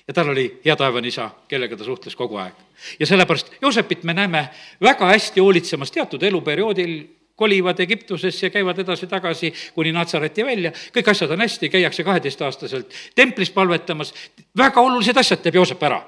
[0.10, 2.54] ja tal oli hea taevane isa, kellega ta suhtles kogu aeg.
[3.00, 4.50] ja sellepärast Joosepit me näeme
[4.82, 7.04] väga hästi hoolitsemas teatud eluperioodil,
[7.36, 13.54] kolivad Egiptusesse ja käivad edasi-tagasi kuni Natsareti välja, kõik asjad on hästi, käiakse kaheteistaastaselt templis
[13.54, 14.14] palvetamas,
[14.58, 16.02] väga olulised asjad teeb Joosep ära.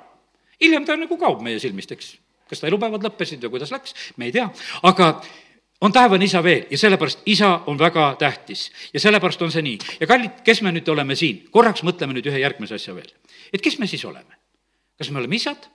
[0.61, 2.15] hiljem ta nagu kaob meie silmist, eks.
[2.49, 4.49] kas ta elupäevad lõppesid või kuidas läks, me ei tea,
[4.83, 5.13] aga
[5.82, 9.78] on taevane isa veel ja sellepärast isa on väga tähtis ja sellepärast on see nii.
[10.00, 13.10] ja kallid, kes me nüüd oleme siin, korraks mõtleme nüüd ühe järgmise asja veel
[13.54, 14.38] et kes me siis oleme?
[14.98, 15.70] kas me oleme isad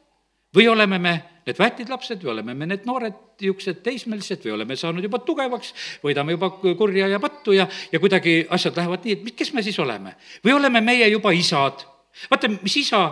[0.56, 1.14] või oleme me
[1.46, 5.74] need väetid lapsed või oleme me need noored niisugused teismelised või oleme saanud juba tugevaks,
[6.04, 9.78] võidame juba kurja ja pattu ja, ja kuidagi asjad lähevad nii, et kes me siis
[9.82, 10.16] oleme?
[10.44, 11.84] või oleme meie juba isad?
[12.30, 13.02] vaata, mis isa,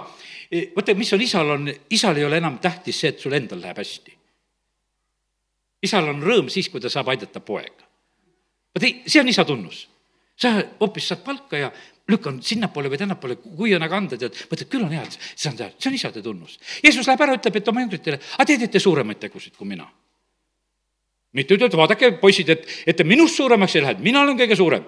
[0.77, 3.79] vaata, mis on isal, on, isal ei ole enam tähtis see, et sul endal läheb
[3.83, 4.17] hästi.
[5.85, 7.85] Isal on rõõm siis, kui ta saab aidata poega.
[8.75, 9.85] vaata, see on isa tunnus
[10.37, 11.71] sa hoopis saad palka ja
[12.11, 15.61] lükkan sinnapoole või tännapoole, kui on aga anda, tead, mõtled, küll on hea, see on,
[15.79, 16.59] see on isade tunnus.
[16.85, 19.87] Jeesus läheb ära, ütleb, et oma jüngritele, aga te teete suuremaid tegusid kui mina.
[21.35, 24.85] mitte et vaadake, poisid, et, et te minust suuremaks ei lähe, mina olen kõige suurem.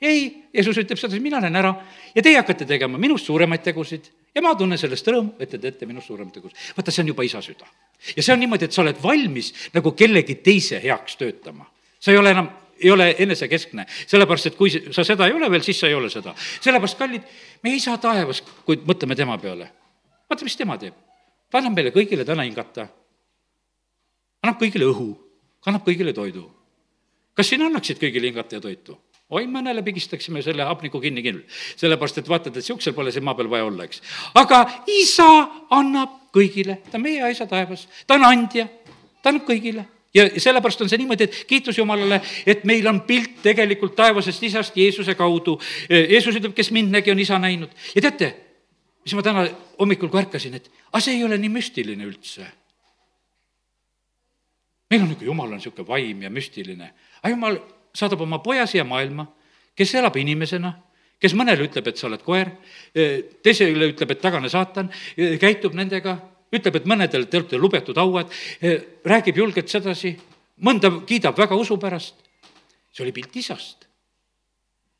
[0.00, 1.74] ei, Jeesus ütleb sedasi, mina lähen ära
[2.14, 5.86] ja teie hakkate tegema minust suuremaid tegusid ja ma tunnen sellest rõõmu, et te teete
[5.86, 6.56] minust suuremaid tegusid.
[6.76, 7.66] vaata, see on juba isa süda.
[8.16, 11.66] ja see on niimoodi, et sa oled valmis nagu kellegi teise heaks töötama.
[12.00, 15.62] sa ei ole enam ei ole enesekeskne, sellepärast et kui sa seda ei ole veel,
[15.66, 16.34] siis sa ei ole seda.
[16.60, 17.24] sellepärast, kallid,
[17.62, 19.70] meie isa taevas, kui mõtleme tema peale,
[20.30, 20.94] vaata, mis tema teeb.
[21.50, 22.88] ta annab meile kõigile täna hingata.
[24.42, 25.10] annab kõigile õhu,
[25.66, 26.46] annab kõigile toidu.
[27.34, 28.98] kas sina annaksid kõigile hingata ja toitu?
[29.28, 31.42] Oi, mõnele pigistaksime selle hapniku kinni küll,
[31.76, 34.00] sellepärast et vaatad, et niisugusel pole siin maa peal vaja olla, eks.
[34.40, 35.28] aga isa
[35.76, 38.68] annab kõigile, ta on meie isa taevas, ta on andja,
[39.22, 39.84] ta annab kõigile
[40.16, 44.76] ja sellepärast on see niimoodi, et kiitus Jumalale, et meil on pilt tegelikult taevasest isast
[44.76, 45.58] Jeesuse kaudu.
[45.90, 47.74] Jeesus ütleb, kes mind nägi, on isa näinud.
[47.94, 48.32] ja teate,
[49.04, 49.44] mis ma täna
[49.78, 52.46] hommikul, kui ärkasin, et aga see ei ole nii müstiline üldse.
[54.88, 56.92] meil on niisugune, Jumal on niisugune vaim ja müstiline.
[57.22, 57.60] aga Jumal
[57.94, 59.26] saadab oma poja siia maailma,
[59.76, 60.74] kes elab inimesena
[61.18, 62.50] kes mõnele ütleb, et sa oled koer,
[63.42, 64.90] teisele ütleb, et tagane saatan,
[65.40, 66.14] käitub nendega
[66.54, 68.30] ütleb, et mõnedel te olete lubetud hauad,
[68.62, 70.14] eh, räägib julgelt sedasi,
[70.64, 72.14] mõnda kiidab väga usu pärast.
[72.92, 73.86] see oli pilt isast.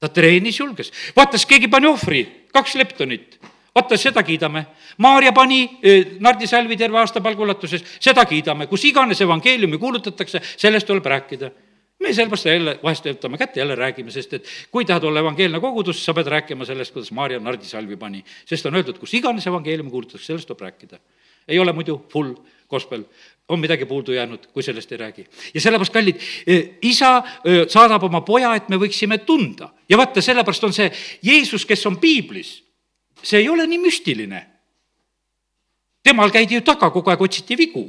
[0.00, 3.38] ta treenis julges, vaatas, keegi pani ohvri, kaks leptonit
[3.74, 4.66] vaata, seda kiidame.
[4.98, 5.80] Maarja pani
[6.20, 11.50] nardisalvi terve aasta palga ulatuses, seda kiidame, kus iganes evangeeliumi kuulutatakse, sellest tuleb rääkida
[11.98, 16.04] me sellepärast jälle vahest võtame kätte, jälle räägime, sest et kui tahad olla evangeelne kogudus,
[16.04, 18.24] sa pead rääkima sellest, kuidas Maarja nardisalvi pani.
[18.46, 21.00] sest on öeldud, kus iganes evangeeliumi kuulutatakse, sellest tuleb rääkida
[21.48, 22.34] ei ole muidu full
[22.68, 23.02] gospel,
[23.48, 25.26] on midagi puudu jäänud, kui sellest ei räägi.
[25.54, 30.20] ja sellepärast, kallid, e, isa e, saadab oma poja, et me võiksime tunda ja vaata,
[30.20, 30.90] sellepärast on see
[31.22, 32.58] Jeesus, kes on piiblis,
[33.22, 34.46] see ei ole nii müstiline.
[36.02, 37.86] temal käidi ju taga, kogu aeg otsiti vigu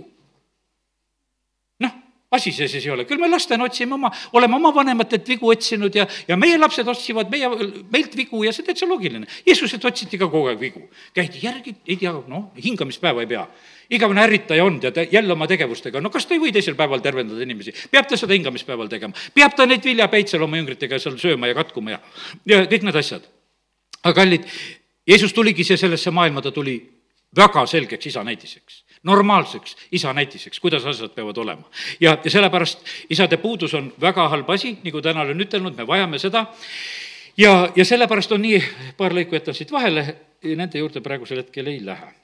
[2.32, 5.96] asi see siis ei ole, küll me lastena otsime oma, oleme oma vanematelt vigu otsinud
[5.98, 7.50] ja, ja meie lapsed otsivad meie,
[7.90, 9.26] meilt vigu ja see täitsa loogiline.
[9.48, 10.84] Jeesuselt otsiti ka kogu aeg vigu.
[11.16, 13.48] käidi järgi, ei tea, noh, hingamispäeva ei pea.
[13.90, 17.42] igavene ärritaja on tead, jälle oma tegevustega, no kas ta ei või teisel päeval tervendada
[17.42, 17.74] inimesi?
[17.92, 19.14] peab ta seda hingamispäeval tegema?
[19.34, 22.00] peab ta neid viljapäid seal oma jüngritega seal sööma ja katkuma ja,
[22.46, 23.26] ja kõik need asjad.
[24.04, 24.46] aga kallid,
[25.10, 26.78] Jeesus tuligi siia sellesse maailma, ta tuli
[27.36, 31.64] väga selgeks isa näidiseks normaalseks isa näitiseks, kuidas asjad peavad olema.
[32.00, 36.20] ja, ja sellepärast isade puudus on väga halb asi, nagu täna olen ütelnud, me vajame
[36.20, 36.46] seda,
[37.38, 38.64] ja, ja sellepärast on nii,
[38.98, 40.06] paar lõiku jätan siit vahele,
[40.44, 42.16] nende juurde praegusel hetkel ei lähe.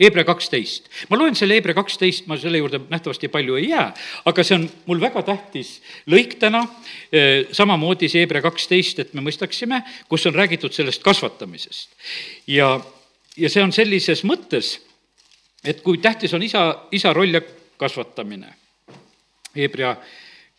[0.00, 3.92] Hebra kaksteist, ma loen selle Hebra kaksteist, ma selle juurde nähtavasti palju ei jää,
[4.26, 5.76] aga see on mul väga tähtis
[6.10, 6.64] lõik täna,
[7.14, 11.94] eh, samamoodi see Hebra kaksteist, et me mõistaksime, kus on räägitud sellest kasvatamisest.
[12.50, 12.80] ja,
[13.36, 14.80] ja see on sellises mõttes
[15.64, 17.40] et kui tähtis on isa, isa roll ja
[17.76, 18.54] kasvatamine.
[19.56, 19.96] Hebra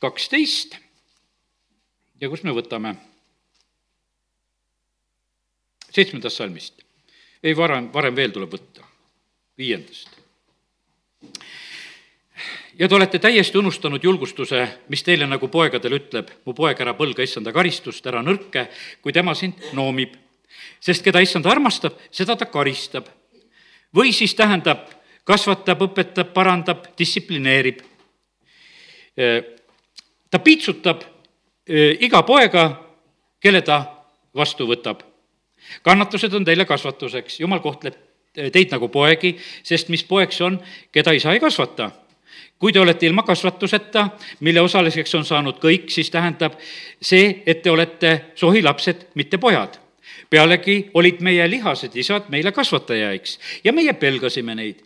[0.02, 0.78] kaksteist
[2.22, 2.96] ja kus me võtame?
[5.96, 6.82] seitsmendast salmist.
[7.44, 8.84] ei, varem, varem veel tuleb võtta,
[9.58, 10.10] viiendast.
[12.80, 17.24] ja te olete täiesti unustanud julgustuse, mis teile nagu poegadele ütleb, mu poeg, ära põlga
[17.24, 18.68] issanda karistust, ära nõrke,
[19.02, 20.18] kui tema sind noomib.
[20.80, 23.08] sest keda issand armastab, seda ta karistab.
[23.96, 24.88] Või siis tähendab,
[25.24, 27.82] kasvatab, õpetab, parandab, distsiplineerib.
[30.30, 31.04] ta piitsutab
[32.00, 32.66] iga poega,
[33.40, 33.84] kelle ta
[34.36, 35.04] vastu võtab.
[35.82, 37.96] kannatused on teile kasvatuseks, jumal kohtleb
[38.34, 40.60] teid nagu poegi, sest mis poeg see on,
[40.92, 41.92] keda isa ei kasvata
[42.60, 46.56] kui te olete ilma kasvatuseta, mille osaliseks on saanud kõik, siis tähendab
[47.02, 49.80] see, et te olete sohilapsed, mitte pojad.
[50.30, 54.84] Pealegi olid meie lihased isad meile kasvatajaiks ja meie pelgasime neid.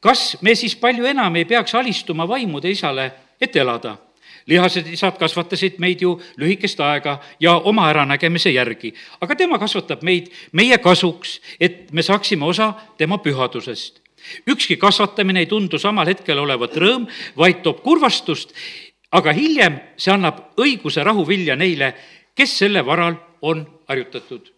[0.00, 3.96] kas me siis palju enam ei peaks alistuma vaimude isale, et elada?
[4.46, 10.30] lihased isad kasvatasid meid ju lühikest aega ja oma äranägemise järgi, aga tema kasvatab meid
[10.52, 14.06] meie kasuks, et me saaksime osa tema pühadusest
[14.46, 17.06] ükski kasvatamine ei tundu samal hetkel olevat rõõm,
[17.38, 18.54] vaid toob kurvastust,
[19.14, 21.92] aga hiljem see annab õiguse rahuvilja neile,
[22.34, 24.55] kes selle varal on harjutatud.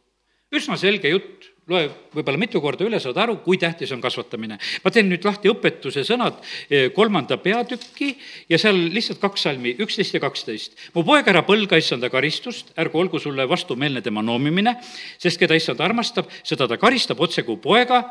[0.55, 4.57] Üsna selge jutt, loe võib-olla mitu korda üle, saad aru, kui tähtis on kasvatamine.
[4.85, 6.39] ma teen nüüd lahti õpetuse sõnad
[6.71, 8.15] eh, kolmanda peatüki
[8.49, 10.79] ja seal lihtsalt kaks salmi, üksteist ja kaksteist.
[10.95, 14.79] mu poeg, ära põlga issanda karistust, ärgu olgu sulle vastumeelne tema noomimine,
[15.21, 18.03] sest keda issand armastab, seda ta karistab otse kui poega,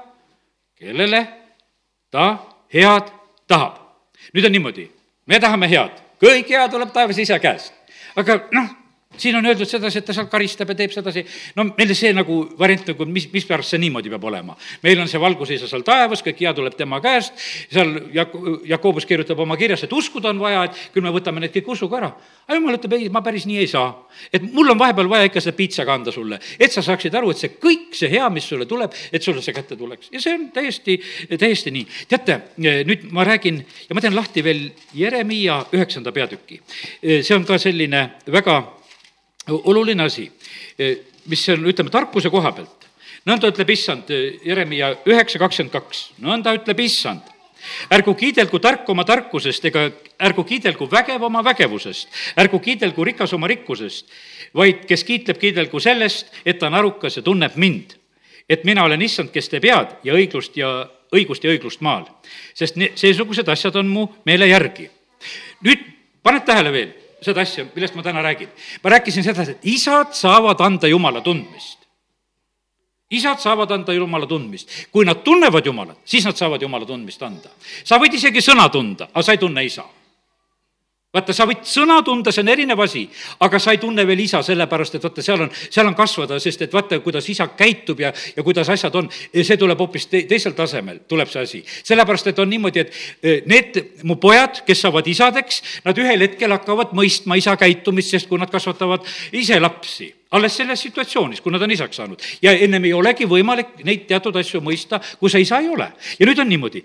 [0.78, 1.26] kellele
[2.14, 2.38] ta
[2.74, 3.10] head
[3.48, 3.82] tahab.
[4.34, 4.92] nüüd on niimoodi,
[5.26, 7.74] me tahame head, kõik hea tuleb taevas isa käest.
[8.16, 8.70] aga noh,
[9.18, 11.24] siin on öeldud sedasi, et ta seal karistab ja teeb sedasi,
[11.58, 14.56] no meile see nagu variant nagu, mis, mispärast see niimoodi peab olema.
[14.84, 17.34] meil on see valgus isa seal taevas, kõik hea tuleb tema käest,
[17.74, 18.36] seal Jak-,
[18.68, 22.02] Jakobus kirjutab oma kirjas, et uskuda on vaja, et küll me võtame need kõik usuga
[22.02, 22.12] ära.
[22.48, 23.90] aga jumal ütleb, ei, ma päris nii ei saa.
[24.34, 27.42] et mul on vahepeal vaja ikka seda piitsaga anda sulle, et sa saaksid aru, et
[27.42, 30.10] see kõik, see hea, mis sulle tuleb, et sulle see kätte tuleks.
[30.12, 31.00] ja see on täiesti,
[31.38, 31.88] täiesti nii.
[32.08, 36.62] teate, nüüd ma räägin ja ma teen lahti veel Jeremiia üheksanda peatüki.
[37.02, 38.58] see on ka selline väga
[39.48, 40.28] oluline asi,
[41.28, 42.88] mis on, ütleme, tarkuse koha pealt.
[43.28, 44.12] nõnda ütleb issand,
[44.46, 47.36] Jeremiah üheksa kakskümmend kaks, nõnda ütleb issand
[47.92, 49.88] ärgu kiidelgu tark oma tarkusest ega
[50.24, 54.08] ärgu kiidelgu vägev oma vägevusest, ärgu kiidelgu rikas oma rikkusest,
[54.56, 57.96] vaid kes kiitleb, kiidelgu sellest, et ta on arukas ja tunneb mind.
[58.50, 60.70] et mina olen issand, kes teeb head ja õiglust ja
[61.12, 62.06] õigust ja õiglust maal.
[62.54, 64.90] sest seesugused asjad on mu meele järgi.
[65.62, 65.84] nüüd
[66.24, 68.50] paned tähele veel seda asja, millest ma täna räägin.
[68.84, 71.88] ma rääkisin sedasi, et isad saavad anda Jumala tundmist.
[73.12, 74.70] isad saavad anda Jumala tundmist.
[74.92, 77.50] kui nad tunnevad Jumalat, siis nad saavad Jumala tundmist anda.
[77.84, 79.84] sa võid isegi sõna tunda, aga sa ei tunne isa
[81.18, 83.04] vaata, sa võid sõna tunda, see on erinev asi,
[83.44, 86.66] aga sa ei tunne veel isa, sellepärast et vaata, seal on, seal on kasvada, sest
[86.68, 90.56] et vaata, kuidas isa käitub ja, ja kuidas asjad on, see tuleb hoopis te, teisel
[90.58, 91.64] tasemel, tuleb see asi.
[91.88, 96.54] sellepärast, et on niimoodi, et eh, need mu pojad, kes saavad isadeks, nad ühel hetkel
[96.56, 99.06] hakkavad mõistma isa käitumist, sest kui nad kasvatavad
[99.38, 102.24] ise lapsi alles selles situatsioonis, kui nad on isaks saanud.
[102.42, 105.88] ja ennem ei olegi võimalik neid teatud asju mõista, kui sa isa ei ole.
[106.20, 106.84] ja nüüd on niimoodi.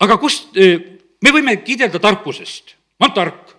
[0.00, 0.78] aga kust, eh,
[1.20, 3.56] me võime kiidelda tarkusest ma olen tark.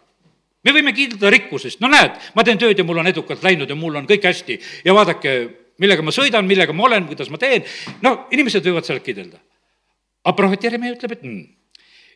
[0.61, 3.75] me võime kiidelda rikkusest, no näed, ma teen tööd ja mul on edukalt läinud ja
[3.75, 5.31] mul on kõik hästi ja vaadake,
[5.81, 7.65] millega ma sõidan, millega ma olen, kuidas ma teen,
[8.05, 9.41] no inimesed võivad sealt kiidelda.
[10.23, 11.41] aga prohvet Jeremia ütleb, et mm.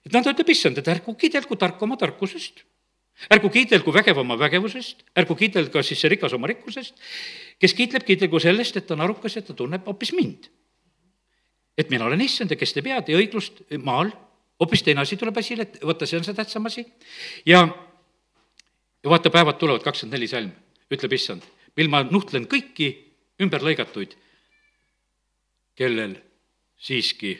[0.05, 2.61] et nõnda ütleb issand, et ärgu kiidelgu tark oma tarkusest,
[3.33, 6.93] ärgu kiidelgu vägev oma vägevusest, ärgu kiidelga siis see rikas oma rikkusest,
[7.57, 10.51] kes kiitleb, kiidelgu sellest, et ta on arukas ja ta tunneb hoopis mind.
[11.75, 14.13] et mina olen issand ja kes teeb head ja õiglust maal
[14.59, 16.85] hoopis teine asi tuleb esile, et vaata, see on see tähtsam asi.
[17.45, 17.65] ja,
[19.03, 20.51] ja vaata, päevad tulevad, kakskümmend neli salm,
[20.91, 22.91] ütleb issand, mil ma nuhtlen kõiki
[23.43, 24.15] ümberlõigatuid,
[25.75, 26.15] kellel
[26.79, 27.35] siiski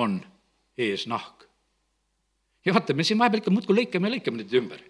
[0.00, 0.20] on
[0.78, 1.46] ees nahk.
[2.64, 4.80] ja vaata, me siin vahepeal ikka muudkui lõikame ja lõikame neid ümber.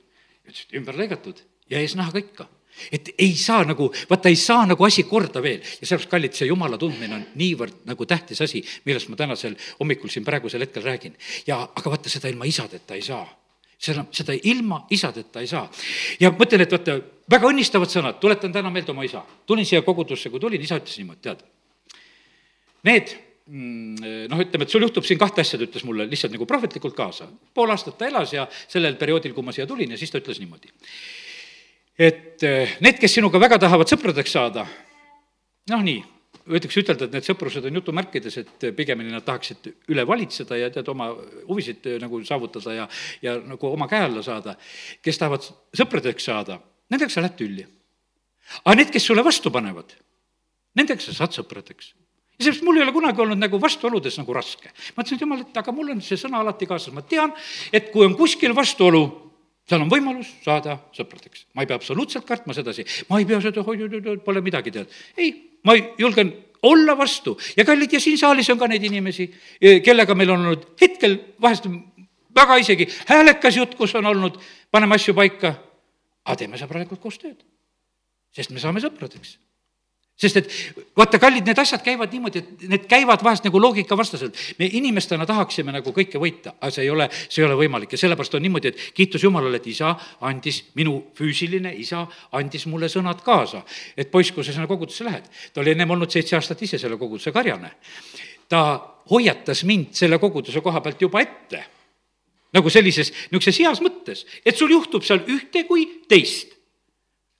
[0.44, 2.48] ütles, et ümber lõigatud ja ees nahk ikka
[2.92, 6.50] et ei saa nagu, vaata, ei saa nagu asi korda veel ja sellepärast, kallid, see
[6.50, 11.16] jumala tundmine on niivõrd nagu tähtis asi, millest ma tänasel hommikul siin praegusel hetkel räägin.
[11.46, 13.24] ja aga vaata, seda ilma isadeta ei saa
[13.78, 15.66] seda, seda ilma isadeta ei saa.
[16.20, 16.98] ja mõtlen, et vaata,
[17.30, 19.24] väga õnnistavad sõnad, tuletan täna meelde oma isa.
[19.46, 21.44] tulin siia kogudusse, kui tulin, isa ütles niimoodi, tead.
[22.84, 23.14] Need
[23.46, 26.96] mm, noh, ütleme, et sul juhtub siin kahte asja, ta ütles mulle lihtsalt nagu prohvetlikult
[26.96, 27.28] kaasa.
[27.54, 30.40] pool aastat ta elas ja sellel perioodil, kui ma siia tulin ja siis ta ütles
[30.42, 30.72] niimoodi
[31.98, 34.66] et eh, need, kes sinuga väga tahavad sõpradeks saada,
[35.70, 36.02] noh nii,
[36.50, 40.88] võidakse ütelda, et need sõprused on jutumärkides, et pigemini nad tahaksid üle valitseda ja tead,
[40.92, 41.10] oma
[41.48, 42.86] huvisid eh, nagu saavutada ja,
[43.24, 44.56] ja nagu oma käe alla saada.
[45.02, 46.58] kes tahavad sõpradeks saada,
[46.90, 47.66] nendega sa lähed tülli.
[48.64, 49.94] aga need, kes sulle vastu panevad,
[50.74, 51.94] nendega sa saad sõpradeks.
[52.38, 54.68] ja seepärast mul ei ole kunagi olnud nagu vastuoludes nagu raske.
[54.96, 57.32] ma ütlesin, et jumal, et aga mul on see sõna alati kaasas, ma tean,
[57.72, 59.23] et kui on kuskil vastuolu,
[59.68, 61.46] seal on võimalus saada sõpradeks.
[61.54, 64.90] ma ei pea absoluutselt kartma sedasi, ma ei pea seda, oi-oi-oi, pole midagi tead.
[65.16, 65.32] ei,
[65.64, 66.32] ma julgen
[66.64, 69.28] olla vastu ja kallid, ja siin saalis on ka neid inimesi,
[69.84, 71.68] kellega meil on olnud hetkel vahest
[72.34, 74.38] väga isegi häälekas jutt, kus on olnud,
[74.70, 75.54] paneme asju paika,
[76.24, 77.40] aga teeme sõbralikult koos tööd.
[78.34, 79.38] sest me saame sõpradeks
[80.14, 80.50] sest et
[80.94, 84.36] vaata, kallid, need asjad käivad niimoodi, et need käivad vahest nagu loogikavastaselt.
[84.58, 87.98] me inimestena tahaksime nagu kõike võita, aga see ei ole, see ei ole võimalik ja
[87.98, 93.24] sellepärast on niimoodi, et kiitus Jumalale, et isa andis, minu füüsiline isa andis mulle sõnad
[93.26, 93.64] kaasa.
[93.96, 96.96] et poiss, kui sa sinna kogudusse lähed, ta oli ennem olnud seitse aastat ise selle
[96.96, 97.74] koguduse karjane.
[98.48, 98.62] ta
[99.10, 101.64] hoiatas mind selle koguduse koha pealt juba ette.
[102.54, 106.54] nagu sellises, niisuguses heas mõttes, et sul juhtub seal ühte kui teist.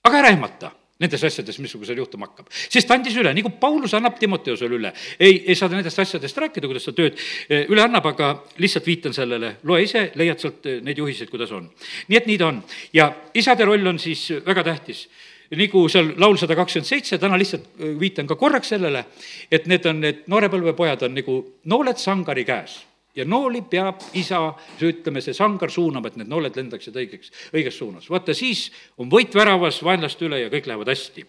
[0.03, 2.49] aga ära ehmata nendes asjades, missugusel juhtuma hakkab.
[2.51, 6.41] sest ta andis üle, nii kui Paulus annab Timoteusele üle, ei, ei saa nendest asjadest
[6.45, 8.33] rääkida, kuidas ta tööd eh, üle annab, aga
[8.63, 11.69] lihtsalt viitan sellele, loe ise, leiad sealt eh, neid juhiseid, kuidas on.
[12.09, 12.63] nii et nii ta on.
[12.97, 15.07] Ja isade roll on siis väga tähtis.
[15.55, 19.05] Nagu seal laul sada kakskümmend seitse, täna lihtsalt eh, viitan ka korraks sellele,
[19.53, 21.39] et need on, need noorepõlvepojad on nagu
[21.71, 22.81] nooled sangari käes
[23.17, 24.41] ja nooli peab isa,
[24.83, 28.11] ütleme, see sangar suunama, et need nooled lendaksid õigeks, õiges suunas.
[28.11, 31.27] vaata, siis on võit väravas vaenlaste üle ja kõik lähevad hästi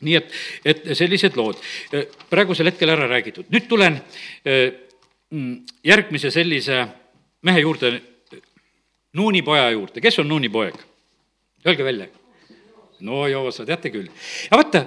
[0.00, 0.30] nii et,
[0.64, 1.58] et sellised lood
[2.30, 3.50] praegusel hetkel ära räägitud.
[3.52, 3.98] nüüd tulen
[4.44, 6.86] mm, järgmise sellise
[7.42, 8.00] mehe juurde,
[9.12, 10.00] Nuuni poja juurde.
[10.00, 10.76] kes on Nuuni poeg?
[11.66, 12.06] Öelge välja.
[13.00, 14.08] no joo, sa teate küll.
[14.50, 14.84] aga vaata,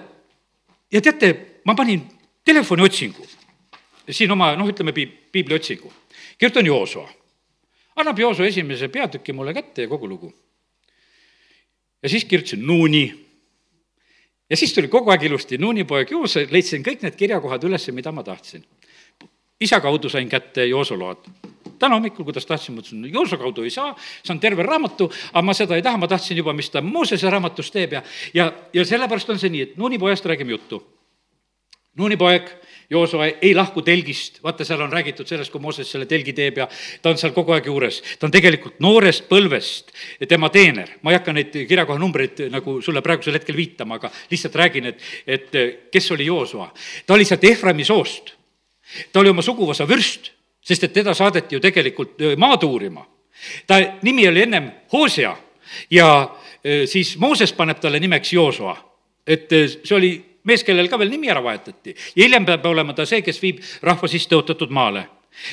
[0.92, 1.34] ja teate,
[1.66, 2.02] ma panin
[2.46, 3.26] telefoniotsingu,
[4.10, 4.94] siin oma, noh, ütleme,
[5.32, 5.92] piibliotsingu
[6.38, 7.10] kirjutan Joosua.
[7.96, 10.34] annab Joosua esimese peatüki mulle kätte ja kogu lugu.
[12.04, 13.26] ja siis kirjutasin Nuuni.
[14.50, 18.12] ja siis tuli kogu aeg ilusti Nuuni poeg Joosa, leidsin kõik need kirjakohad üles, mida
[18.12, 18.66] ma tahtsin.
[19.62, 21.30] isa kaudu sain kätte Jooso load
[21.84, 23.92] täna hommikul, kuidas tahtsin, mõtlesin, Jooso kaudu ei saa,
[24.24, 27.72] saan terve raamatu, aga ma seda ei taha, ma tahtsin juba, mis ta Moosese raamatus
[27.74, 28.04] teeb ja,
[28.34, 30.80] ja, ja sellepärast on see nii, et Nuuni pojast räägime juttu.
[32.00, 32.48] Nuuni poeg
[32.90, 36.68] Joosua ei lahku telgist, vaata, seal on räägitud sellest, kui Mooses selle telgi teeb ja
[37.02, 38.02] ta on seal kogu aeg juures.
[38.20, 39.94] ta on tegelikult noorest põlvest
[40.28, 40.90] tema teener.
[41.02, 45.02] ma ei hakka neid kirjakoha numbreid nagu sulle praegusel hetkel viitama, aga lihtsalt räägin, et,
[45.28, 45.50] et
[45.92, 46.72] kes oli Joosua.
[47.06, 48.34] ta oli sealt Efraimi soost.
[49.12, 50.32] ta oli oma suguvõsa vürst,
[50.62, 53.06] sest et teda saadeti ju tegelikult maad uurima.
[53.68, 55.38] ta nimi oli ennem Hoosia
[55.90, 56.36] ja
[56.86, 58.78] siis Mooses paneb talle nimeks Joosua.
[59.28, 61.96] et see oli mees, kellel ka veel nimi ära vahetati.
[62.16, 65.08] ja hiljem peab olema ta see, kes viib rahva sisse tõotatud maale.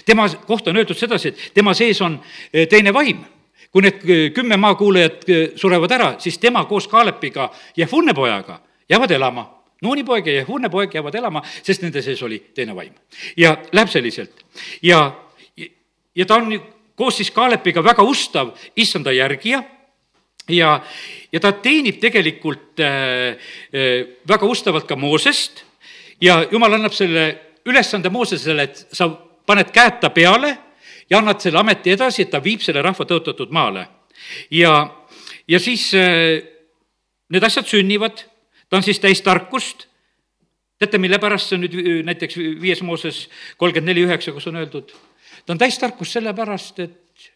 [0.05, 2.18] tema kohta on öeldud sedasi, et tema sees on
[2.53, 3.24] eh, teine vaim.
[3.70, 8.61] kui need eh, kümme maakuulajat eh, surevad ära, siis tema koos Kaalepiga ja Funne pojaga
[8.88, 12.93] jäävad elama Nuuni poeg ja Jehune poeg jäävad elama, sest nende sees oli teine vaim.
[13.36, 14.45] ja läheb selliselt
[14.82, 15.12] ja,
[16.14, 16.61] ja ta on
[16.95, 19.62] koos siis Kaalepiga väga ustav issanda järgija
[20.53, 20.76] ja,
[21.32, 23.36] ja ta teenib tegelikult äh,
[23.74, 25.64] äh, väga ustavalt ka Moosest.
[26.20, 27.30] Ja jumal annab selle
[27.66, 29.09] ülesande Moosesele, et sa
[29.46, 30.57] paned käed ta peale
[31.11, 33.86] ja annad selle ameti edasi, et ta viib selle rahva tõotatud maale.
[34.51, 34.74] ja,
[35.48, 36.42] ja siis äh,
[37.30, 38.24] need asjad sünnivad,
[38.68, 39.86] ta on siis täis tarkust,
[40.78, 44.92] teate, mille pärast see on nüüd näiteks viies Mooses kolmkümmend neli üheksa, kus on öeldud,
[45.46, 47.30] ta on täis tarkust sellepärast, et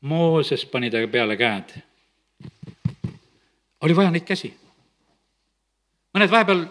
[0.00, 1.74] Mooses pani ta peale käed
[3.86, 4.52] oli vaja neid käsi.
[6.14, 6.64] mõned vahepeal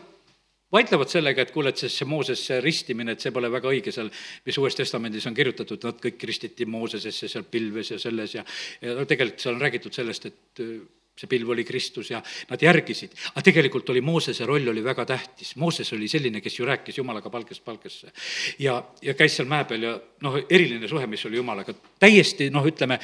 [0.71, 4.11] vaidlevad sellega, et kuule, et see, see Moosesse ristimine, et see pole väga õige seal,
[4.45, 8.45] mis Uues Testamendis on kirjutatud, nad kõik ristiti Moosesesse seal pilves ja selles ja,
[8.85, 10.63] ja tegelikult seal on räägitud sellest, et
[11.19, 13.11] see pilv oli Kristus ja nad järgisid.
[13.33, 15.55] aga tegelikult oli Moosese roll oli väga tähtis.
[15.55, 18.11] Mooses oli selline, kes ju rääkis Jumalaga palgest palgesse.
[18.59, 22.65] ja, ja käis seal mäe peal ja noh, eriline suhe, mis oli Jumalaga, täiesti noh,
[22.65, 22.99] ütleme,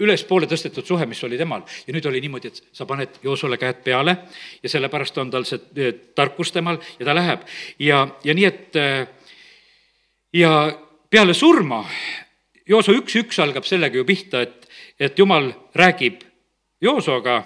[0.00, 1.64] ülespoole tõstetud suhe, mis oli temal.
[1.86, 4.16] ja nüüd oli niimoodi, et sa paned Joosule käed peale
[4.62, 7.46] ja sellepärast on tal see eh, tarkus temal ja ta läheb.
[7.78, 9.06] ja, ja nii, et eh,
[10.32, 10.54] ja
[11.10, 11.84] peale surma,
[12.70, 14.68] Jooso üks üks algab sellega ju pihta, et,
[15.00, 16.22] et jumal räägib
[16.80, 17.44] Joosoga.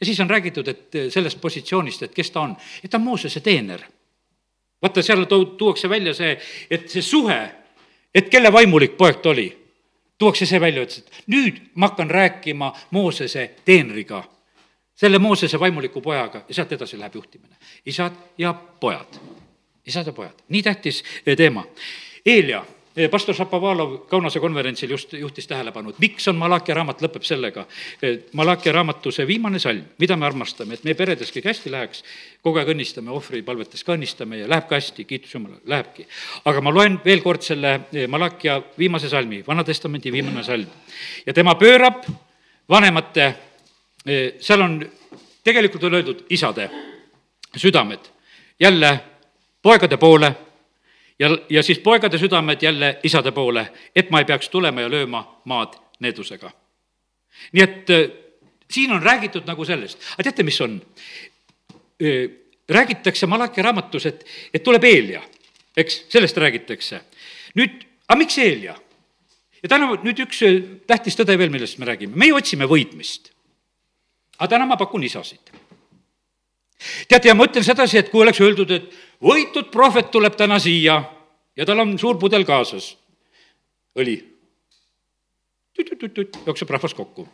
[0.00, 3.40] Ja siis on räägitud, et sellest positsioonist, et kes ta on, et ta on Moosese
[3.40, 3.80] teener.
[4.82, 5.24] vaata, seal
[5.58, 6.38] tuuakse välja see,
[6.70, 7.40] et see suhe,
[8.14, 9.50] et kelle vaimulik poeg ta oli,
[10.18, 14.22] tuuakse see välja, ütles, et nüüd ma hakkan rääkima Moosese teenriga,
[14.96, 16.44] selle Moosese vaimuliku pojaga.
[16.48, 17.56] Ja sealt edasi läheb juhtimine.
[17.86, 19.20] isad ja pojad,
[19.86, 21.04] isad ja pojad, nii tähtis
[21.36, 21.64] teema.
[22.26, 22.64] Eelia
[23.08, 27.64] pastor Šapovalov Kaunase konverentsil just juhtis tähelepanu, et miks on Malachi raamat lõpeb sellega,
[28.36, 32.04] Malachi raamatu see viimane salm, mida me armastame, et meie peredes kõik hästi läheks,
[32.42, 36.06] kogu aeg õnnistame, ohvripalvetes ka õnnistame ja läheb ka hästi, kiitus Jumalale, lähebki.
[36.44, 37.76] aga ma loen veel kord selle
[38.08, 40.66] Malachi viimase salmi, Vana-testamendi viimane salm.
[41.26, 42.04] ja tema pöörab
[42.68, 43.34] vanemate,
[44.40, 44.80] seal on,
[45.44, 46.70] tegelikult on öeldud isade
[47.56, 48.10] südamed
[48.60, 49.00] jälle
[49.62, 50.34] poegade poole
[51.20, 55.22] ja, ja siis poegade südamed jälle isade poole, et ma ei peaks tulema ja lööma
[55.44, 56.50] maad needusega.
[57.52, 58.10] nii et äh,
[58.70, 60.80] siin on räägitud nagu sellest, aga teate, mis on?
[62.70, 64.22] räägitakse Malachi raamatus, et,
[64.54, 65.20] et tuleb Eelia,
[65.76, 67.00] eks, sellest räägitakse.
[67.54, 68.74] nüüd, aga miks Eelia?
[69.62, 73.32] ja täna nüüd üks äh, tähtis tõde veel, millest me räägime, meie otsime võitmist.
[74.38, 75.52] aga täna ma pakun isasid.
[77.08, 81.00] Teate, ja ma ütlen sedasi, et kui oleks öeldud, et võitud prohvet tuleb täna siia
[81.56, 82.94] ja tal on suur pudel kaasas,
[83.98, 84.16] õli.
[85.76, 87.28] tüt-tüt-tüt, jookseb rahvas kokku.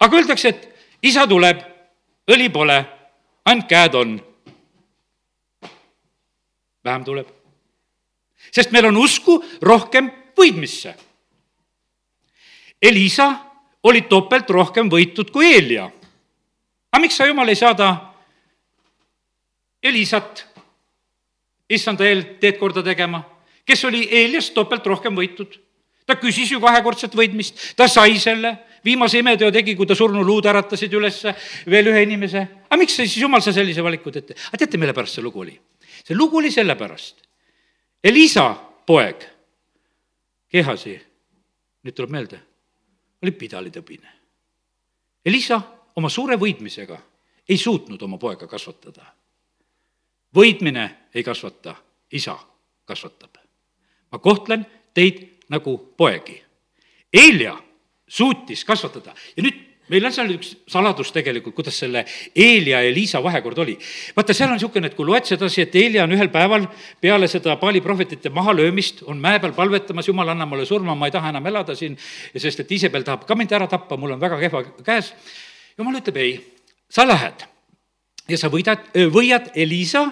[0.00, 0.68] aga öeldakse, et
[1.02, 1.60] isa tuleb,
[2.28, 2.78] õli pole,
[3.44, 4.20] ainult käed on.
[6.84, 7.28] vähem tuleb.
[8.52, 10.94] sest meil on usku rohkem võidmisse.
[12.82, 13.32] Elisa
[13.82, 15.90] oli topelt rohkem võitud kui Eelia.
[16.92, 18.07] aga miks sa, jumal, ei saada
[19.82, 20.42] Elisat
[21.70, 23.20] issanda eel teed korda tegema,
[23.66, 25.58] kes oli Eeliast topelt rohkem võitud.
[26.08, 28.54] ta küsis ju kahekordset võitmist, ta sai selle,
[28.84, 31.34] viimase imeteo tegi, kui ta surnu luud äratasid ülesse
[31.68, 32.46] veel ühe inimese.
[32.70, 34.34] aga miks siis jumal sa sellise valiku teete?
[34.48, 35.58] aga teate, mille pärast see lugu oli?
[36.04, 37.26] see lugu oli sellepärast.
[38.04, 38.54] Elisa
[38.86, 39.26] poeg,
[40.48, 40.94] Kehasi,
[41.84, 42.38] nüüd tuleb meelde,
[43.22, 44.08] oli pidalitõbine.
[45.26, 45.60] Elisa
[46.00, 46.96] oma suure võitmisega
[47.48, 49.04] ei suutnud oma poega kasvatada
[50.34, 51.74] võitmine ei kasvata,
[52.12, 52.38] isa
[52.84, 53.36] kasvatab.
[54.12, 56.42] ma kohtlen teid nagu poegi.
[57.12, 57.56] Eelia
[58.08, 62.04] suutis kasvatada ja nüüd meil on seal üks saladus tegelikult, kuidas selle
[62.36, 63.76] Eelia ja Liisa vahekord oli.
[64.16, 66.68] vaata, seal on niisugune, et kui loed sedasi, et Eelia on ühel päeval
[67.00, 71.14] peale seda Paali prohvetite mahalöömist, on mäe peal palvetamas, jumal, anna mulle surma, ma ei
[71.14, 71.96] taha enam elada siin,
[72.36, 75.14] sest et Iisabel tahab ka mind ära tappa, mul on väga kehva käes.
[75.78, 76.36] jumal ütleb ei,
[76.90, 77.48] sa lähed
[78.28, 80.04] ja sa võidad, võiad Elisa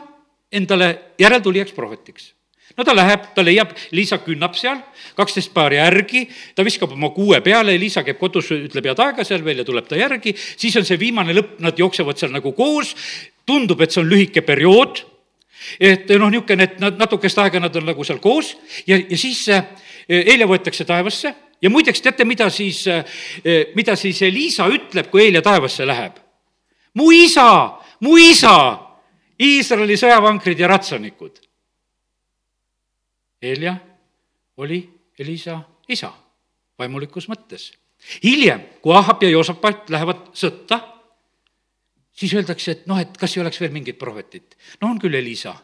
[0.52, 2.32] endale järeltulijaks prohvetiks.
[2.76, 4.80] no ta läheb, ta leiab, Liisa künnab seal,
[5.16, 9.44] kaksteist paari järgi, ta viskab oma kuue peale, Liisa käib kodus, ütleb head aega seal
[9.44, 12.94] veel ja tuleb ta järgi, siis on see viimane lõpp, nad jooksevad seal nagu koos,
[13.46, 15.04] tundub, et see on lühike periood,
[15.80, 18.52] et noh, niisugune, et nad natukest aega nad on nagu seal koos.
[18.86, 21.32] Ja, ja siis eh, võetakse taevasse.
[21.64, 22.82] Ja muideks teate, mida siis,
[23.74, 26.20] mida siis Liisa ütleb, kui Helja taevasse läheb?
[26.96, 28.56] mu isa, mu isa
[29.36, 31.40] Iisraeli sõjavankrid ja ratsanikud.
[33.42, 33.74] Helja
[34.56, 34.80] oli
[35.18, 36.12] Elisa isa
[36.78, 37.72] vaimulikus mõttes.
[38.24, 40.80] hiljem, kui Ahab ja Joosaphat lähevad sõtta,
[42.12, 44.56] siis öeldakse, et noh, et kas ei oleks veel mingit prohvetit.
[44.80, 45.56] no on küll Elisa,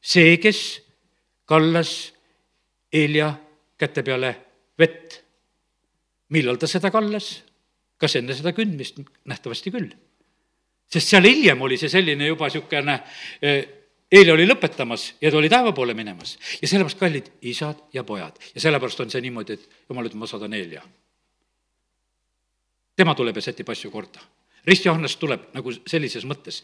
[0.00, 0.82] see, kes
[1.44, 2.12] kallas
[2.92, 3.34] Helja
[3.78, 4.36] käte peale
[4.78, 5.22] vett.
[6.28, 7.42] millal ta seda kallas?
[7.98, 9.02] kas enne seda kündmist?
[9.24, 9.90] nähtavasti küll
[10.92, 13.00] sest seal hiljem oli see selline juba niisugune
[14.12, 16.38] eile oli lõpetamas ja ta oli taeva poole minemas.
[16.62, 20.30] ja sellepärast, kallid isad ja pojad, ja sellepärast on see niimoodi, et jumal ütleb, ma
[20.30, 20.82] saadan Eelia.
[22.96, 24.20] tema tuleb ja sätib asju korda.
[24.66, 26.62] Rist Johannes tuleb nagu sellises mõttes.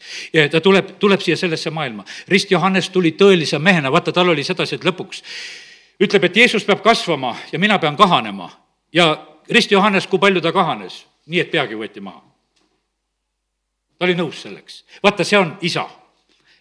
[0.51, 2.03] ta tuleb, tuleb siia sellesse maailma.
[2.27, 5.23] Rist Johannes tuli tõelise mehena, vaata, tal oli sedasi, et lõpuks
[6.03, 8.51] ütleb, et Jeesus peab kasvama ja mina pean kahanema.
[8.93, 11.05] ja Rist Johannes, kui palju ta kahanes?
[11.25, 12.32] nii, et peagi võeti maha
[14.03, 14.83] ta oli nõus selleks.
[15.03, 15.85] vaata, see on isa,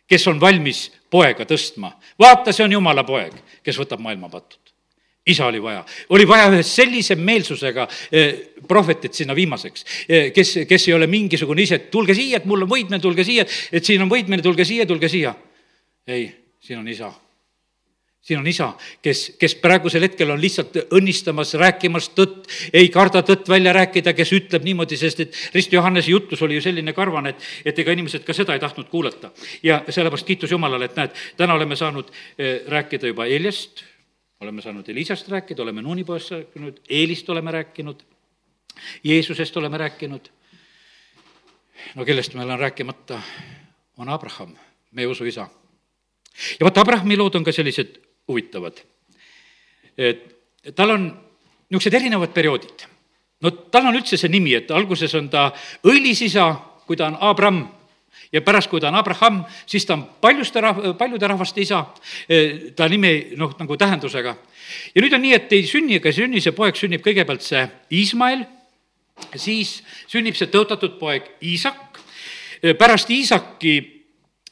[0.07, 1.90] kes on valmis poega tõstma.
[2.18, 3.34] vaata, see on jumala poeg,
[3.66, 4.61] kes võtab maailma patud
[5.26, 10.88] isa oli vaja, oli vaja ühe sellise meelsusega eh, prohvetit sinna viimaseks eh,, kes, kes
[10.88, 14.03] ei ole mingisugune ise, et tulge siia, et mul on võitmine, tulge siia, et siin
[14.03, 15.34] on võitmine, tulge siia, tulge siia.
[16.11, 16.26] ei,
[16.62, 17.12] siin on isa
[18.22, 23.48] siin on isa, kes, kes praegusel hetkel on lihtsalt õnnistamas, rääkimas tõtt, ei karda tõtt
[23.50, 27.48] välja rääkida, kes ütleb niimoodi, sest et Rist Johannese jutlus oli ju selline karvane, et,
[27.72, 29.32] et ega inimesed ka seda ei tahtnud kuulata.
[29.62, 33.82] ja sellepärast kiitus Jumalale, et näed, täna oleme saanud eh, rääkida juba Eljast,
[34.40, 38.02] oleme saanud Elisast rääkida, oleme Nuunipoest rääkinud, Eelist oleme rääkinud,
[39.04, 40.30] Jeesusest oleme rääkinud.
[41.94, 43.18] no kellest meil on rääkimata,
[43.98, 44.54] on Abraham,
[44.92, 45.48] meie usuisa
[46.60, 48.80] ja vaata, Abrahami lood on ka sellised huvitavad.
[50.74, 51.06] tal on
[51.70, 52.86] niisugused erinevad perioodid.
[53.40, 55.50] no tal on üldse see nimi, et alguses on ta
[55.84, 56.52] õilis isa,
[56.86, 57.64] kui ta on Abram,
[58.32, 61.84] ja pärast, kui ta on Abraham, siis ta on paljuste rahv-, paljude rahvaste isa,
[62.76, 64.36] ta nimi noh, nagu tähendusega.
[64.94, 67.64] ja nüüd on nii, et ei sünni ega ei sünni, see poeg sünnib kõigepealt see
[67.98, 68.44] Iismael,
[69.36, 71.98] siis sünnib see tõotatud poeg Iisak,
[72.78, 73.74] pärast Iisaki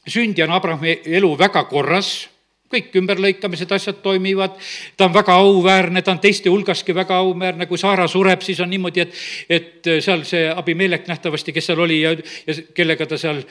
[0.09, 2.30] sündi on Abrahami elu väga korras
[2.71, 4.55] kõik ümberlõikamised, asjad toimivad,
[4.97, 8.71] ta on väga auväärne, ta on teiste hulgaski väga auväärne, kui Saara sureb, siis on
[8.71, 9.17] niimoodi, et,
[9.51, 12.13] et seal see Abimelek nähtavasti, kes seal oli ja,
[12.47, 13.43] ja kellega ta seal,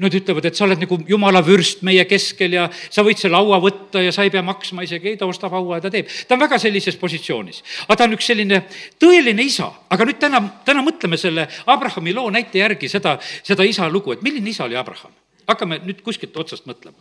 [0.00, 3.60] nad ütlevad, et sa oled nagu jumala vürst meie keskel ja sa võid selle haua
[3.60, 6.08] võtta ja sa ei pea maksma isegi, ei, ta ostab haua ja ta teeb.
[6.28, 7.60] ta on väga sellises positsioonis.
[7.84, 8.62] aga ta on üks selline
[8.96, 13.90] tõeline isa, aga nüüd täna, täna mõtleme selle Abrahami loo näite järgi seda, seda isa
[13.92, 15.12] lugu, et milline isa oli Abraham.
[15.48, 16.98] Hakkame nüüd kuskilt otsast mõtlema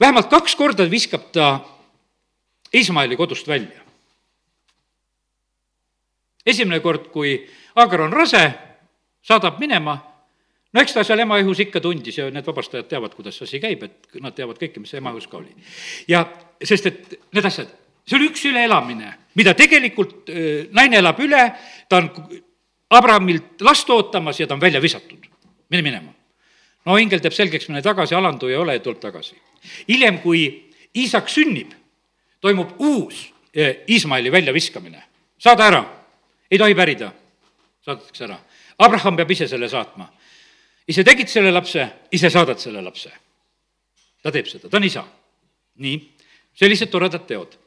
[0.00, 1.60] vähemalt kaks korda viskab ta
[2.74, 3.80] Iismaeli kodust välja.
[6.46, 8.40] esimene kord, kui Aagar on rase,
[9.20, 9.98] saadab minema,
[10.72, 13.60] no eks ta seal ema ihus ikka tundis ja need vabastajad teavad, kuidas see asi
[13.60, 15.52] käib, et nad teavad kõike, mis ema ihus ka oli.
[16.08, 16.24] ja
[16.64, 17.68] sest, et need asjad,
[18.08, 20.32] see oli üks üleelamine, mida tegelikult
[20.72, 21.42] naine elab üle,
[21.88, 22.08] ta on
[22.96, 25.28] Abrahamilt last ootamas ja ta on välja visatud,
[25.68, 26.17] mine minema.
[26.88, 29.36] No ingel teeb selgeks, mine tagasi, alandu ei ole ja tuleb tagasi
[29.88, 30.46] hiljem, kui
[30.96, 31.72] Iisak sünnib,
[32.40, 35.02] toimub uus eh, Iismaeli väljaviskamine.
[35.38, 35.82] saada ära,
[36.50, 37.12] ei tohi pärida,
[37.84, 38.38] saadetakse ära.
[38.78, 40.08] Abraham peab ise selle saatma.
[40.88, 43.10] ise tegid selle lapse, ise saadad selle lapse.
[44.22, 45.04] ta teeb seda, ta on isa.
[45.76, 46.14] nii,
[46.54, 47.58] sellised toredad teod.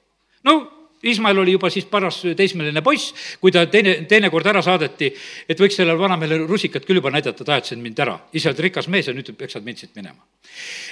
[0.44, 5.10] no Ismael oli juba siis paras teismeline poiss, kui ta teine, teinekord ära saadeti,
[5.50, 8.20] et võiks sellele vanamehele rusikat küll juba näidata, ta ajatasid mind ära.
[8.34, 10.22] ise oled rikas mees ja nüüd peksad mind siit minema.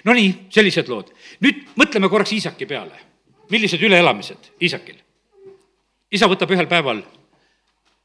[0.09, 1.13] Nonii, sellised lood.
[1.45, 3.05] nüüd mõtleme korraks Iisaki peale.
[3.49, 4.97] millised üleelamised Iisakil?
[6.11, 7.03] isa võtab ühel päeval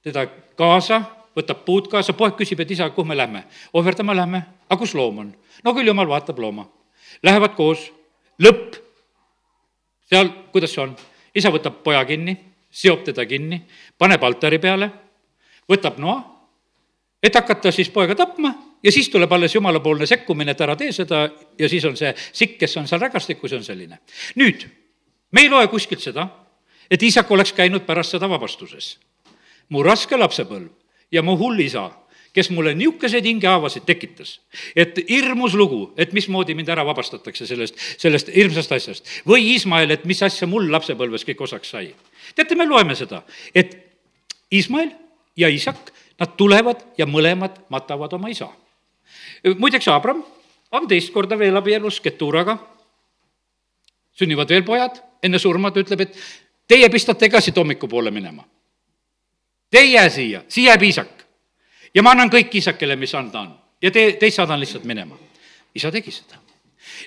[0.05, 0.27] teda
[0.57, 1.01] kaasa,
[1.37, 3.45] võtab puud kaasa, poeg küsib, et isa, kuhu me lähme?
[3.73, 5.35] ohverdama lähme, aga kus loom on?
[5.65, 6.69] no küll jumal vaatab looma.
[7.23, 7.93] Lähevad koos,
[8.43, 8.77] lõpp.
[10.11, 10.97] seal, kuidas see on?
[11.35, 12.37] Isa võtab poja kinni,
[12.70, 13.61] seob teda kinni,
[13.99, 14.91] paneb altari peale,
[15.70, 16.20] võtab noa,
[17.22, 18.53] et hakata siis poega tapma
[18.85, 21.24] ja siis tuleb alles jumalapoolne sekkumine, et ära tee seda
[21.59, 23.99] ja siis on see sikk, kes on seal rägastikus, on selline.
[24.37, 24.66] nüüd,
[25.32, 26.28] me ei loe kuskilt seda,
[26.91, 28.99] et isak oleks käinud pärast seda vabastuses.
[29.68, 30.68] mu raske lapsepõlv
[31.12, 31.91] ja mu hull isa
[32.35, 34.41] kes mulle niisuguseid hingehaavasid tekitas,
[34.76, 39.11] et hirmus lugu, et mismoodi mind ära vabastatakse sellest, sellest hirmsast asjast.
[39.26, 41.95] või Iismael, et mis asja mul lapsepõlves kõik osaks sai.
[42.35, 43.22] teate, me loeme seda,
[43.55, 43.76] et
[44.53, 44.91] Iismael
[45.37, 48.49] ja Isak, nad tulevad ja mõlemad matavad oma isa.
[49.59, 50.24] muideks Abram
[50.72, 52.59] on teist korda veel abielus Keturaga,
[54.12, 56.18] sünnivad veel pojad, enne surma ta ütleb, et
[56.66, 58.45] teie pistate ka siit hommikupoole minema.
[59.70, 61.24] Te ei jää siia, siia jääb Iisak
[61.95, 63.53] ja ma annan kõik isakele, mis anda on.
[63.82, 65.18] ja te, teist saadan lihtsalt minema.
[65.74, 66.40] isa tegi seda.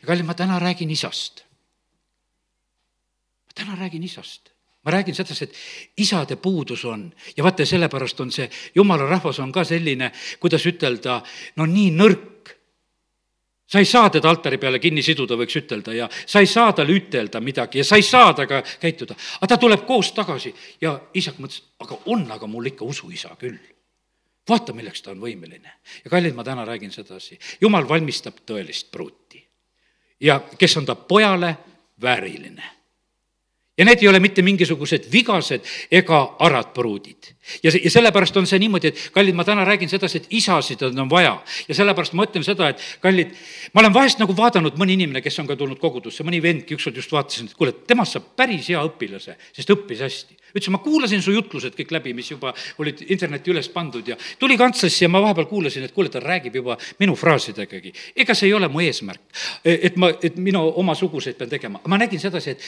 [0.01, 1.43] ja kallid, ma täna räägin isast.
[3.45, 4.53] ma täna räägin isast
[4.87, 5.55] ma räägin sedasi, et
[5.97, 11.21] isade puudus on ja vaata, sellepärast on see jumala rahvas on ka selline, kuidas ütelda,
[11.55, 12.53] no nii nõrk.
[13.67, 16.93] sa ei saa teda altari peale kinni siduda, võiks ütelda, ja sa ei saa talle
[16.95, 19.15] ütelda midagi ja sa ei saa temaga käituda.
[19.41, 23.59] aga ta tuleb koos tagasi ja isak mõtles, aga on aga mul ikka usuisa küll
[24.49, 25.71] vaata, milleks ta on võimeline.
[26.03, 29.47] ja kallid, ma täna räägin sedasi, jumal valmistab tõelist pruuti.
[30.19, 31.57] ja kes on ta pojale
[32.01, 32.76] vääriline
[33.77, 37.33] ja need ei ole mitte mingisugused vigased ega arad pruudid.
[37.63, 41.09] ja ja sellepärast on see niimoodi, et kallid, ma täna räägin sedasi, et isasid on
[41.09, 43.35] vaja ja sellepärast ma ütlen seda, et kallid,
[43.73, 46.97] ma olen vahest nagu vaadanud mõni inimene, kes on ka tulnud kogudusse, mõni vendki, ükskord
[46.97, 51.21] just vaatasin, et kuule, temast saab päris hea õpilase, sest õppis hästi ütles, ma kuulasin
[51.23, 55.21] su jutlused kõik läbi, mis juba olid internetti üles pandud ja tuli kantslisse ja ma
[55.23, 57.93] vahepeal kuulasin, et kuule, ta räägib juba minu fraasidegagi.
[58.15, 59.21] ega see ei ole mu eesmärk,
[59.63, 61.81] et ma, et mina omasuguseid pean tegema.
[61.87, 62.63] ma nägin sedasi, et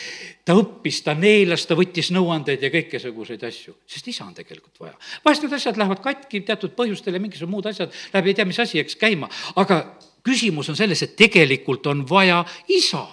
[0.45, 4.95] ta õppis, ta neelas, ta võttis nõuandeid ja kõikesuguseid asju, sest isa on tegelikult vaja.
[5.25, 8.59] vahest need asjad lähevad katki teatud põhjustel ja mingisugused muud asjad läheb ei tea mis
[8.59, 9.81] asi, eks, käima, aga
[10.25, 13.07] küsimus on selles, et tegelikult on vaja isa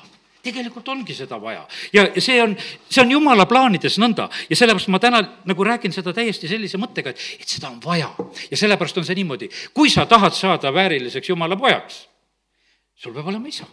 [0.47, 1.65] tegelikult ongi seda vaja.
[1.93, 2.55] ja, ja see on,
[2.91, 7.13] see on jumala plaanides nõnda ja sellepärast ma täna nagu räägin seda täiesti sellise mõttega,
[7.13, 8.11] et, et seda on vaja.
[8.51, 12.05] ja sellepärast on see niimoodi, kui sa tahad saada vääriliseks jumala pojaks,
[12.95, 13.67] sul peab olema isa.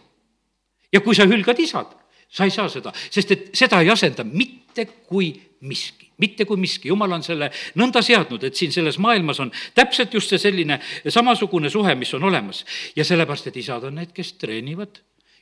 [0.92, 1.94] ja kui sa hülgad isad,
[2.34, 5.30] sa ei saa seda, sest et seda ei asenda mitte kui
[5.64, 10.14] miski, mitte kui miski, jumal on selle nõnda seadnud, et siin selles maailmas on täpselt
[10.14, 12.64] just see selline samasugune suhe, mis on olemas.
[12.96, 15.00] ja sellepärast, et isad on need, kes treenivad,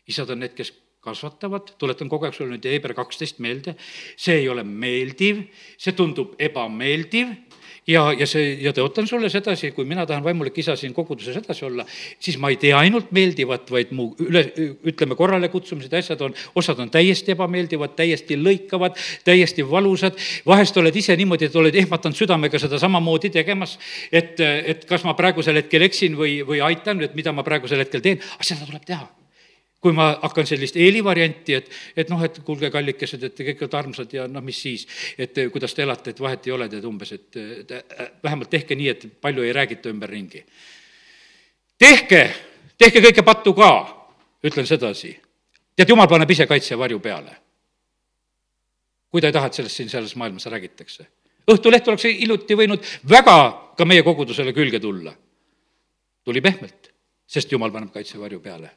[0.08, 3.74] isad on need, kes kasvatavad, tuletan kogu aeg sulle nüüd Heeber kaksteist meelde,
[4.16, 5.42] see ei ole meeldiv,
[5.80, 7.32] see tundub ebameeldiv
[7.86, 11.64] ja, ja see, ja tõotan sulle sedasi, kui mina tahan vaimulik isa siin koguduses edasi
[11.66, 11.84] olla,
[12.22, 14.44] siis ma ei tee ainult meeldivat, vaid mu üle,
[14.88, 20.18] ütleme, korralekutsumised ja asjad on, osad on täiesti ebameeldivad, täiesti lõikavad, täiesti valusad.
[20.46, 23.78] vahest oled ise niimoodi, et oled ehmatanud südamega seda samamoodi tegemas,
[24.12, 28.04] et, et kas ma praegusel hetkel eksin või, või aitan, et mida ma praegusel hetkel
[28.04, 29.21] teen, aga seda tuleb teha
[29.82, 33.78] kui ma hakkan sellist eelivarianti, et, et noh, et kuulge, kallikesed, et te kõik olete
[33.80, 34.84] armsad ja noh, mis siis,
[35.18, 37.74] et kuidas te elate, et vahet ei ole, tead umbes, et, et
[38.22, 40.44] vähemalt tehke nii, et palju ei räägita ümberringi.
[41.82, 42.20] tehke,
[42.78, 43.72] tehke kõike pattu ka,
[44.46, 45.16] ütlen sedasi.
[45.74, 47.34] tead, jumal paneb ise kaitse varju peale.
[49.10, 51.04] kui ta ei taha, et sellest siin selles maailmas räägitakse.
[51.50, 55.12] Õhtuleht oleks iluti võinud väga ka meie kogudusele külge tulla.
[56.24, 56.92] tuli pehmelt,
[57.26, 58.70] sest jumal paneb kaitse varju peale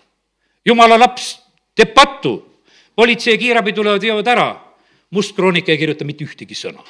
[0.65, 1.35] jumala laps
[1.75, 2.35] teeb pattu,
[2.95, 4.47] politsei ja kiirabi tulevad, veavad ära,
[5.11, 6.83] must kroonika ei kirjuta mitte ühtegi sõna.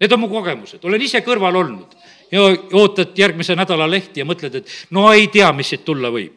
[0.00, 1.94] Need on mu kogemused, olen ise kõrval olnud.
[2.32, 2.42] Ja
[2.76, 6.34] ootad järgmise nädala lehti ja mõtled, et no ei tea, mis siit tulla võib.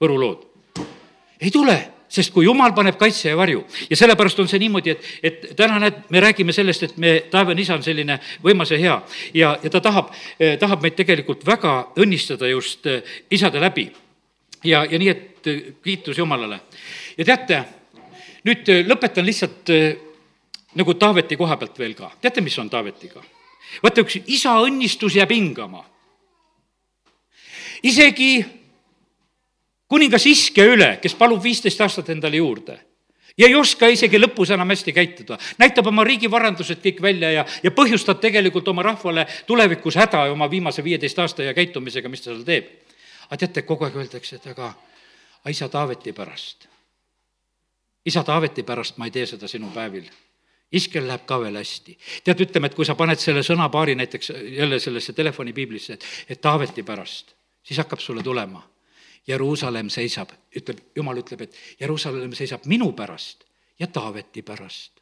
[0.00, 0.46] Võru lood.
[1.40, 1.74] ei tule,
[2.08, 3.64] sest kui jumal paneb kaitse ja varju.
[3.90, 7.60] Ja sellepärast on see niimoodi, et, et täna näed, me räägime sellest, et me, taevane
[7.60, 8.94] isa on selline võimas ja hea.
[9.34, 10.14] Ja, ja ta tahab,
[10.60, 13.02] tahab meid tegelikult väga õnnistada just eh,
[13.34, 13.90] isade läbi
[14.64, 16.60] ja, ja nii, et äh, kiitus Jumalale.
[17.18, 17.62] ja teate,
[18.44, 19.96] nüüd äh, lõpetan lihtsalt äh,
[20.74, 22.10] nagu Taaveti koha pealt veel ka.
[22.20, 23.22] teate, mis on Taavetiga?
[23.82, 25.84] vaata, üks isa õnnistus jääb hingama.
[27.82, 28.44] isegi
[29.88, 32.78] kuningas Iske üle, kes palub viisteist aastat endale juurde
[33.38, 35.38] ja ei oska isegi lõpus enam hästi käituda.
[35.58, 40.84] näitab oma riigivarandused kõik välja ja, ja põhjustab tegelikult oma rahvale tulevikus häda oma viimase
[40.84, 42.83] viieteist aasta ja käitumisega, mis ta seal teeb
[43.26, 44.74] aga teate, kogu aeg öeldakse, et aga,
[45.40, 46.68] aga isa Taaveti pärast.
[48.04, 50.10] isa Taaveti pärast ma ei tee seda sinu päevil
[50.74, 51.96] iskel läheb ka veel hästi.
[52.24, 56.82] tead, ütleme, et kui sa paned selle sõnapaari näiteks jälle sellesse telefonipiiblisse, et, et Taaveti
[56.82, 58.62] pärast, siis hakkab sulle tulema.
[59.26, 63.46] Jeruusalemm seisab, ütleb, jumal ütleb, et Jeruusalemm seisab minu pärast
[63.80, 65.00] ja Taaveti pärast.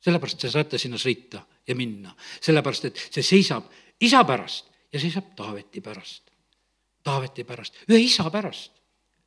[0.00, 3.66] sellepärast te saate sinna sõita ja minna, sellepärast et see seisab
[4.00, 6.29] isa pärast ja seisab Taaveti pärast.
[7.04, 8.72] Taaveti pärast, ühe isa pärast,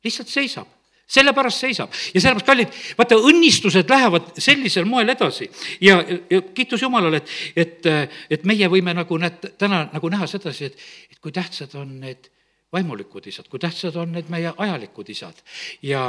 [0.04, 0.70] lihtsalt seisab.
[1.04, 1.92] Sellepärast seisab.
[2.14, 5.50] Ja sellepärast, kallid, vaata, õnnistused lähevad sellisel moel edasi.
[5.84, 5.98] Ja,
[6.30, 7.88] ja kiitus Jumalale, et, et,
[8.32, 12.30] et meie võime nagu näed, täna nagu näha sedasi, et, et kui tähtsad on need
[12.72, 15.44] vaimulikud isad, kui tähtsad on need meie ajalikud isad.
[15.82, 16.06] ja,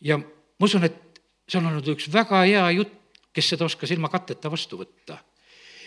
[0.00, 2.96] ja ma usun, et see on olnud üks väga hea jutt,
[3.36, 5.20] kes seda oskas ilma katteta vastu võtta.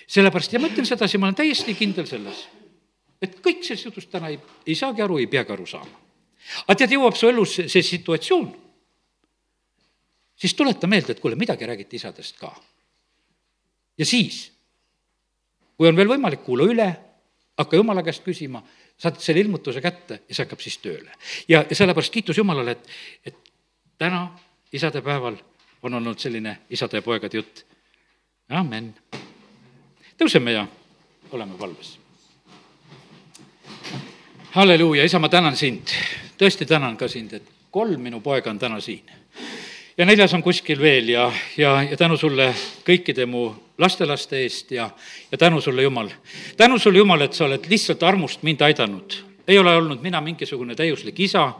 [0.07, 2.45] sellepärast ja ma ütlen sedasi, ma olen täiesti kindel selles
[3.21, 6.01] et kõik sellest jutust täna ei, ei saagi aru, ei peagi aru saama.
[6.67, 8.47] aga tead, jõuab su elus see, see situatsioon,
[10.35, 12.53] siis tuleta meelde, et kuule, midagi räägiti isadest ka.
[13.97, 14.51] ja siis,
[15.77, 16.89] kui on veel võimalik, kuula üle,
[17.57, 18.63] hakka jumala käest küsima,
[18.99, 21.11] saad selle ilmutuse kätte ja see hakkab siis tööle.
[21.47, 22.89] ja, ja sellepärast kiitus Jumalale, et,
[23.31, 23.53] et
[23.97, 24.27] täna,
[24.75, 25.37] isadepäeval,
[25.85, 27.65] on olnud selline isade ja poegade jutt.
[28.49, 28.93] amen.
[30.17, 30.67] tõuseme ja
[31.31, 32.04] oleme valves
[34.55, 35.91] halleluuja, isa, ma tänan sind,
[36.39, 39.03] tõesti tänan ka sind, et kolm minu poega on täna siin.
[39.97, 42.53] ja neljas on kuskil veel ja, ja, ja tänu sulle
[42.87, 44.89] kõikide mu lastelaste eest ja,
[45.31, 46.09] ja tänu sulle, Jumal.
[46.57, 49.17] tänu sulle, Jumal, et sa oled lihtsalt armust mind aidanud.
[49.47, 51.51] ei ole olnud mina mingisugune täiuslik isa,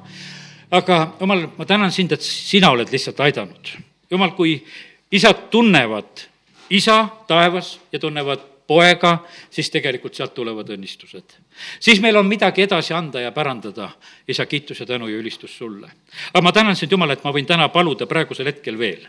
[0.72, 3.76] aga Jumal, ma tänan sind, et sina oled lihtsalt aidanud.
[4.12, 4.64] Jumal, kui
[5.12, 6.30] isad tunnevad
[6.70, 9.18] isa taevas ja tunnevad poega,
[9.50, 11.38] siis tegelikult sealt tulevad õnnistused.
[11.80, 13.90] siis meil on midagi edasi anda ja pärandada,
[14.28, 15.92] isa, kiitus ja tänu ja ülistus sulle.
[16.34, 19.08] aga ma tänan sind, Jumal, et ma võin täna paluda praegusel hetkel veel.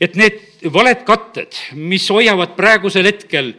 [0.00, 0.40] et need
[0.72, 3.54] valed katted, mis hoiavad praegusel hetkel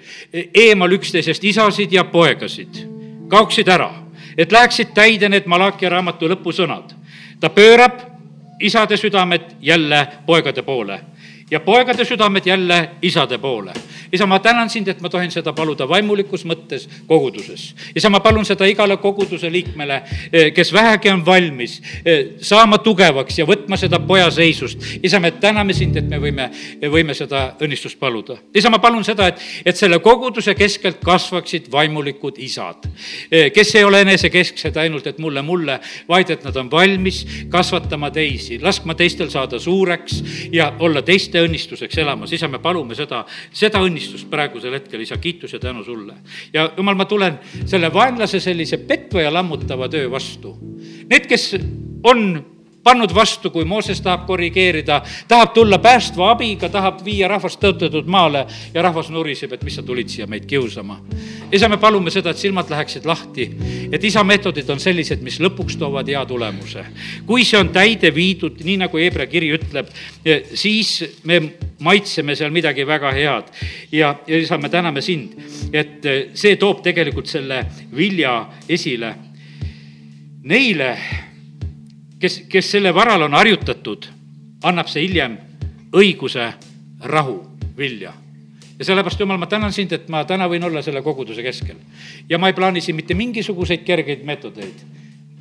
[0.53, 2.85] eemal üksteisest isasid ja poegasid,
[3.29, 3.91] kaoksid ära,
[4.37, 6.95] et läheksid täide need Malachi raamatu lõpusõnad.
[7.39, 8.01] ta pöörab
[8.59, 10.99] isade südamed jälle poegade poole
[11.51, 13.73] ja poegade südamed jälle isade poole.
[14.11, 17.75] isa, ma tänan sind, et ma tohin seda paluda vaimulikus mõttes koguduses.
[17.95, 20.01] isa, ma palun seda igale koguduse liikmele,
[20.33, 24.81] eh, kes vähegi on valmis eh, saama tugevaks ja võtma seda poja seisust.
[25.03, 26.49] isa, me täname sind, et me võime,
[26.81, 28.37] võime seda õnnistust paluda.
[28.55, 32.89] isa, ma palun seda, et, et selle koguduse keskelt kasvaksid vaimulikud isad,
[33.31, 38.11] eh, kes ei ole enesekesksed ainult, et mulle, mulle, vaid et nad on valmis kasvatama
[38.11, 43.23] teisi, laskma teistel saada suureks ja olla teiste teiste õnnistuseks elamas, isa, me palume seda,
[43.51, 46.15] seda õnnistust praegusel hetkel, isa, kiitus ja tänu sulle.
[46.53, 50.57] ja jumal, ma tulen selle vaenlase sellise petva ja lammutava töö vastu.
[51.09, 51.55] Need, kes
[52.03, 52.45] on
[52.83, 58.45] pannud vastu, kui Mooses tahab korrigeerida, tahab tulla päästva abiga, tahab viia rahvast tõotatud maale
[58.73, 60.99] ja rahvas nuriseb, et mis sa tulid siia meid kiusama.
[61.51, 63.49] isa, me palume seda, et silmad läheksid lahti,
[63.91, 66.85] et isa meetodid on sellised, mis lõpuks toovad hea tulemuse.
[67.25, 69.89] kui see on täide viidud, nii nagu Hebra kiri ütleb,
[70.53, 71.41] siis me
[71.79, 73.53] maitseme seal midagi väga head.
[73.91, 75.35] ja, ja isa, me täname sind,
[75.73, 77.65] et see toob tegelikult selle
[77.95, 79.15] vilja esile
[80.43, 80.95] neile
[82.19, 84.07] kes, kes selle varal on harjutatud,
[84.63, 85.37] annab see hiljem
[85.95, 86.51] õiguse,
[87.03, 87.39] rahu,
[87.77, 88.13] vilja
[88.79, 91.75] ja sellepärast, Jumal, ma tänan sind, et ma täna võin olla selle koguduse keskel.
[92.29, 94.83] ja ma ei plaani siin mitte mingisuguseid kergeid meetodeid,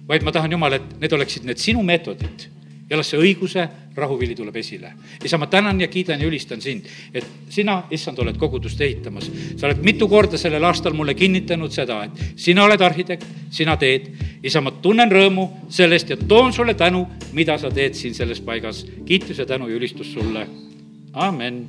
[0.09, 2.49] vaid ma tahan, Jumal, et need oleksid need sinu meetodid
[2.91, 3.65] ja las see õiguse
[3.99, 4.93] rahuvili tuleb esile.
[5.25, 9.31] isa, ma tänan ja kiidan ja ülistan sind, et sina, issand, oled kogudust ehitamas.
[9.57, 14.11] sa oled mitu korda sellel aastal mulle kinnitanud seda, et sina oled arhitekt, sina teed.
[14.43, 18.87] isa, ma tunnen rõõmu sellest ja toon sulle tänu, mida sa teed siin selles paigas.
[19.05, 20.47] kiitus ja tänu ja ülistus sulle.
[21.13, 21.67] amen.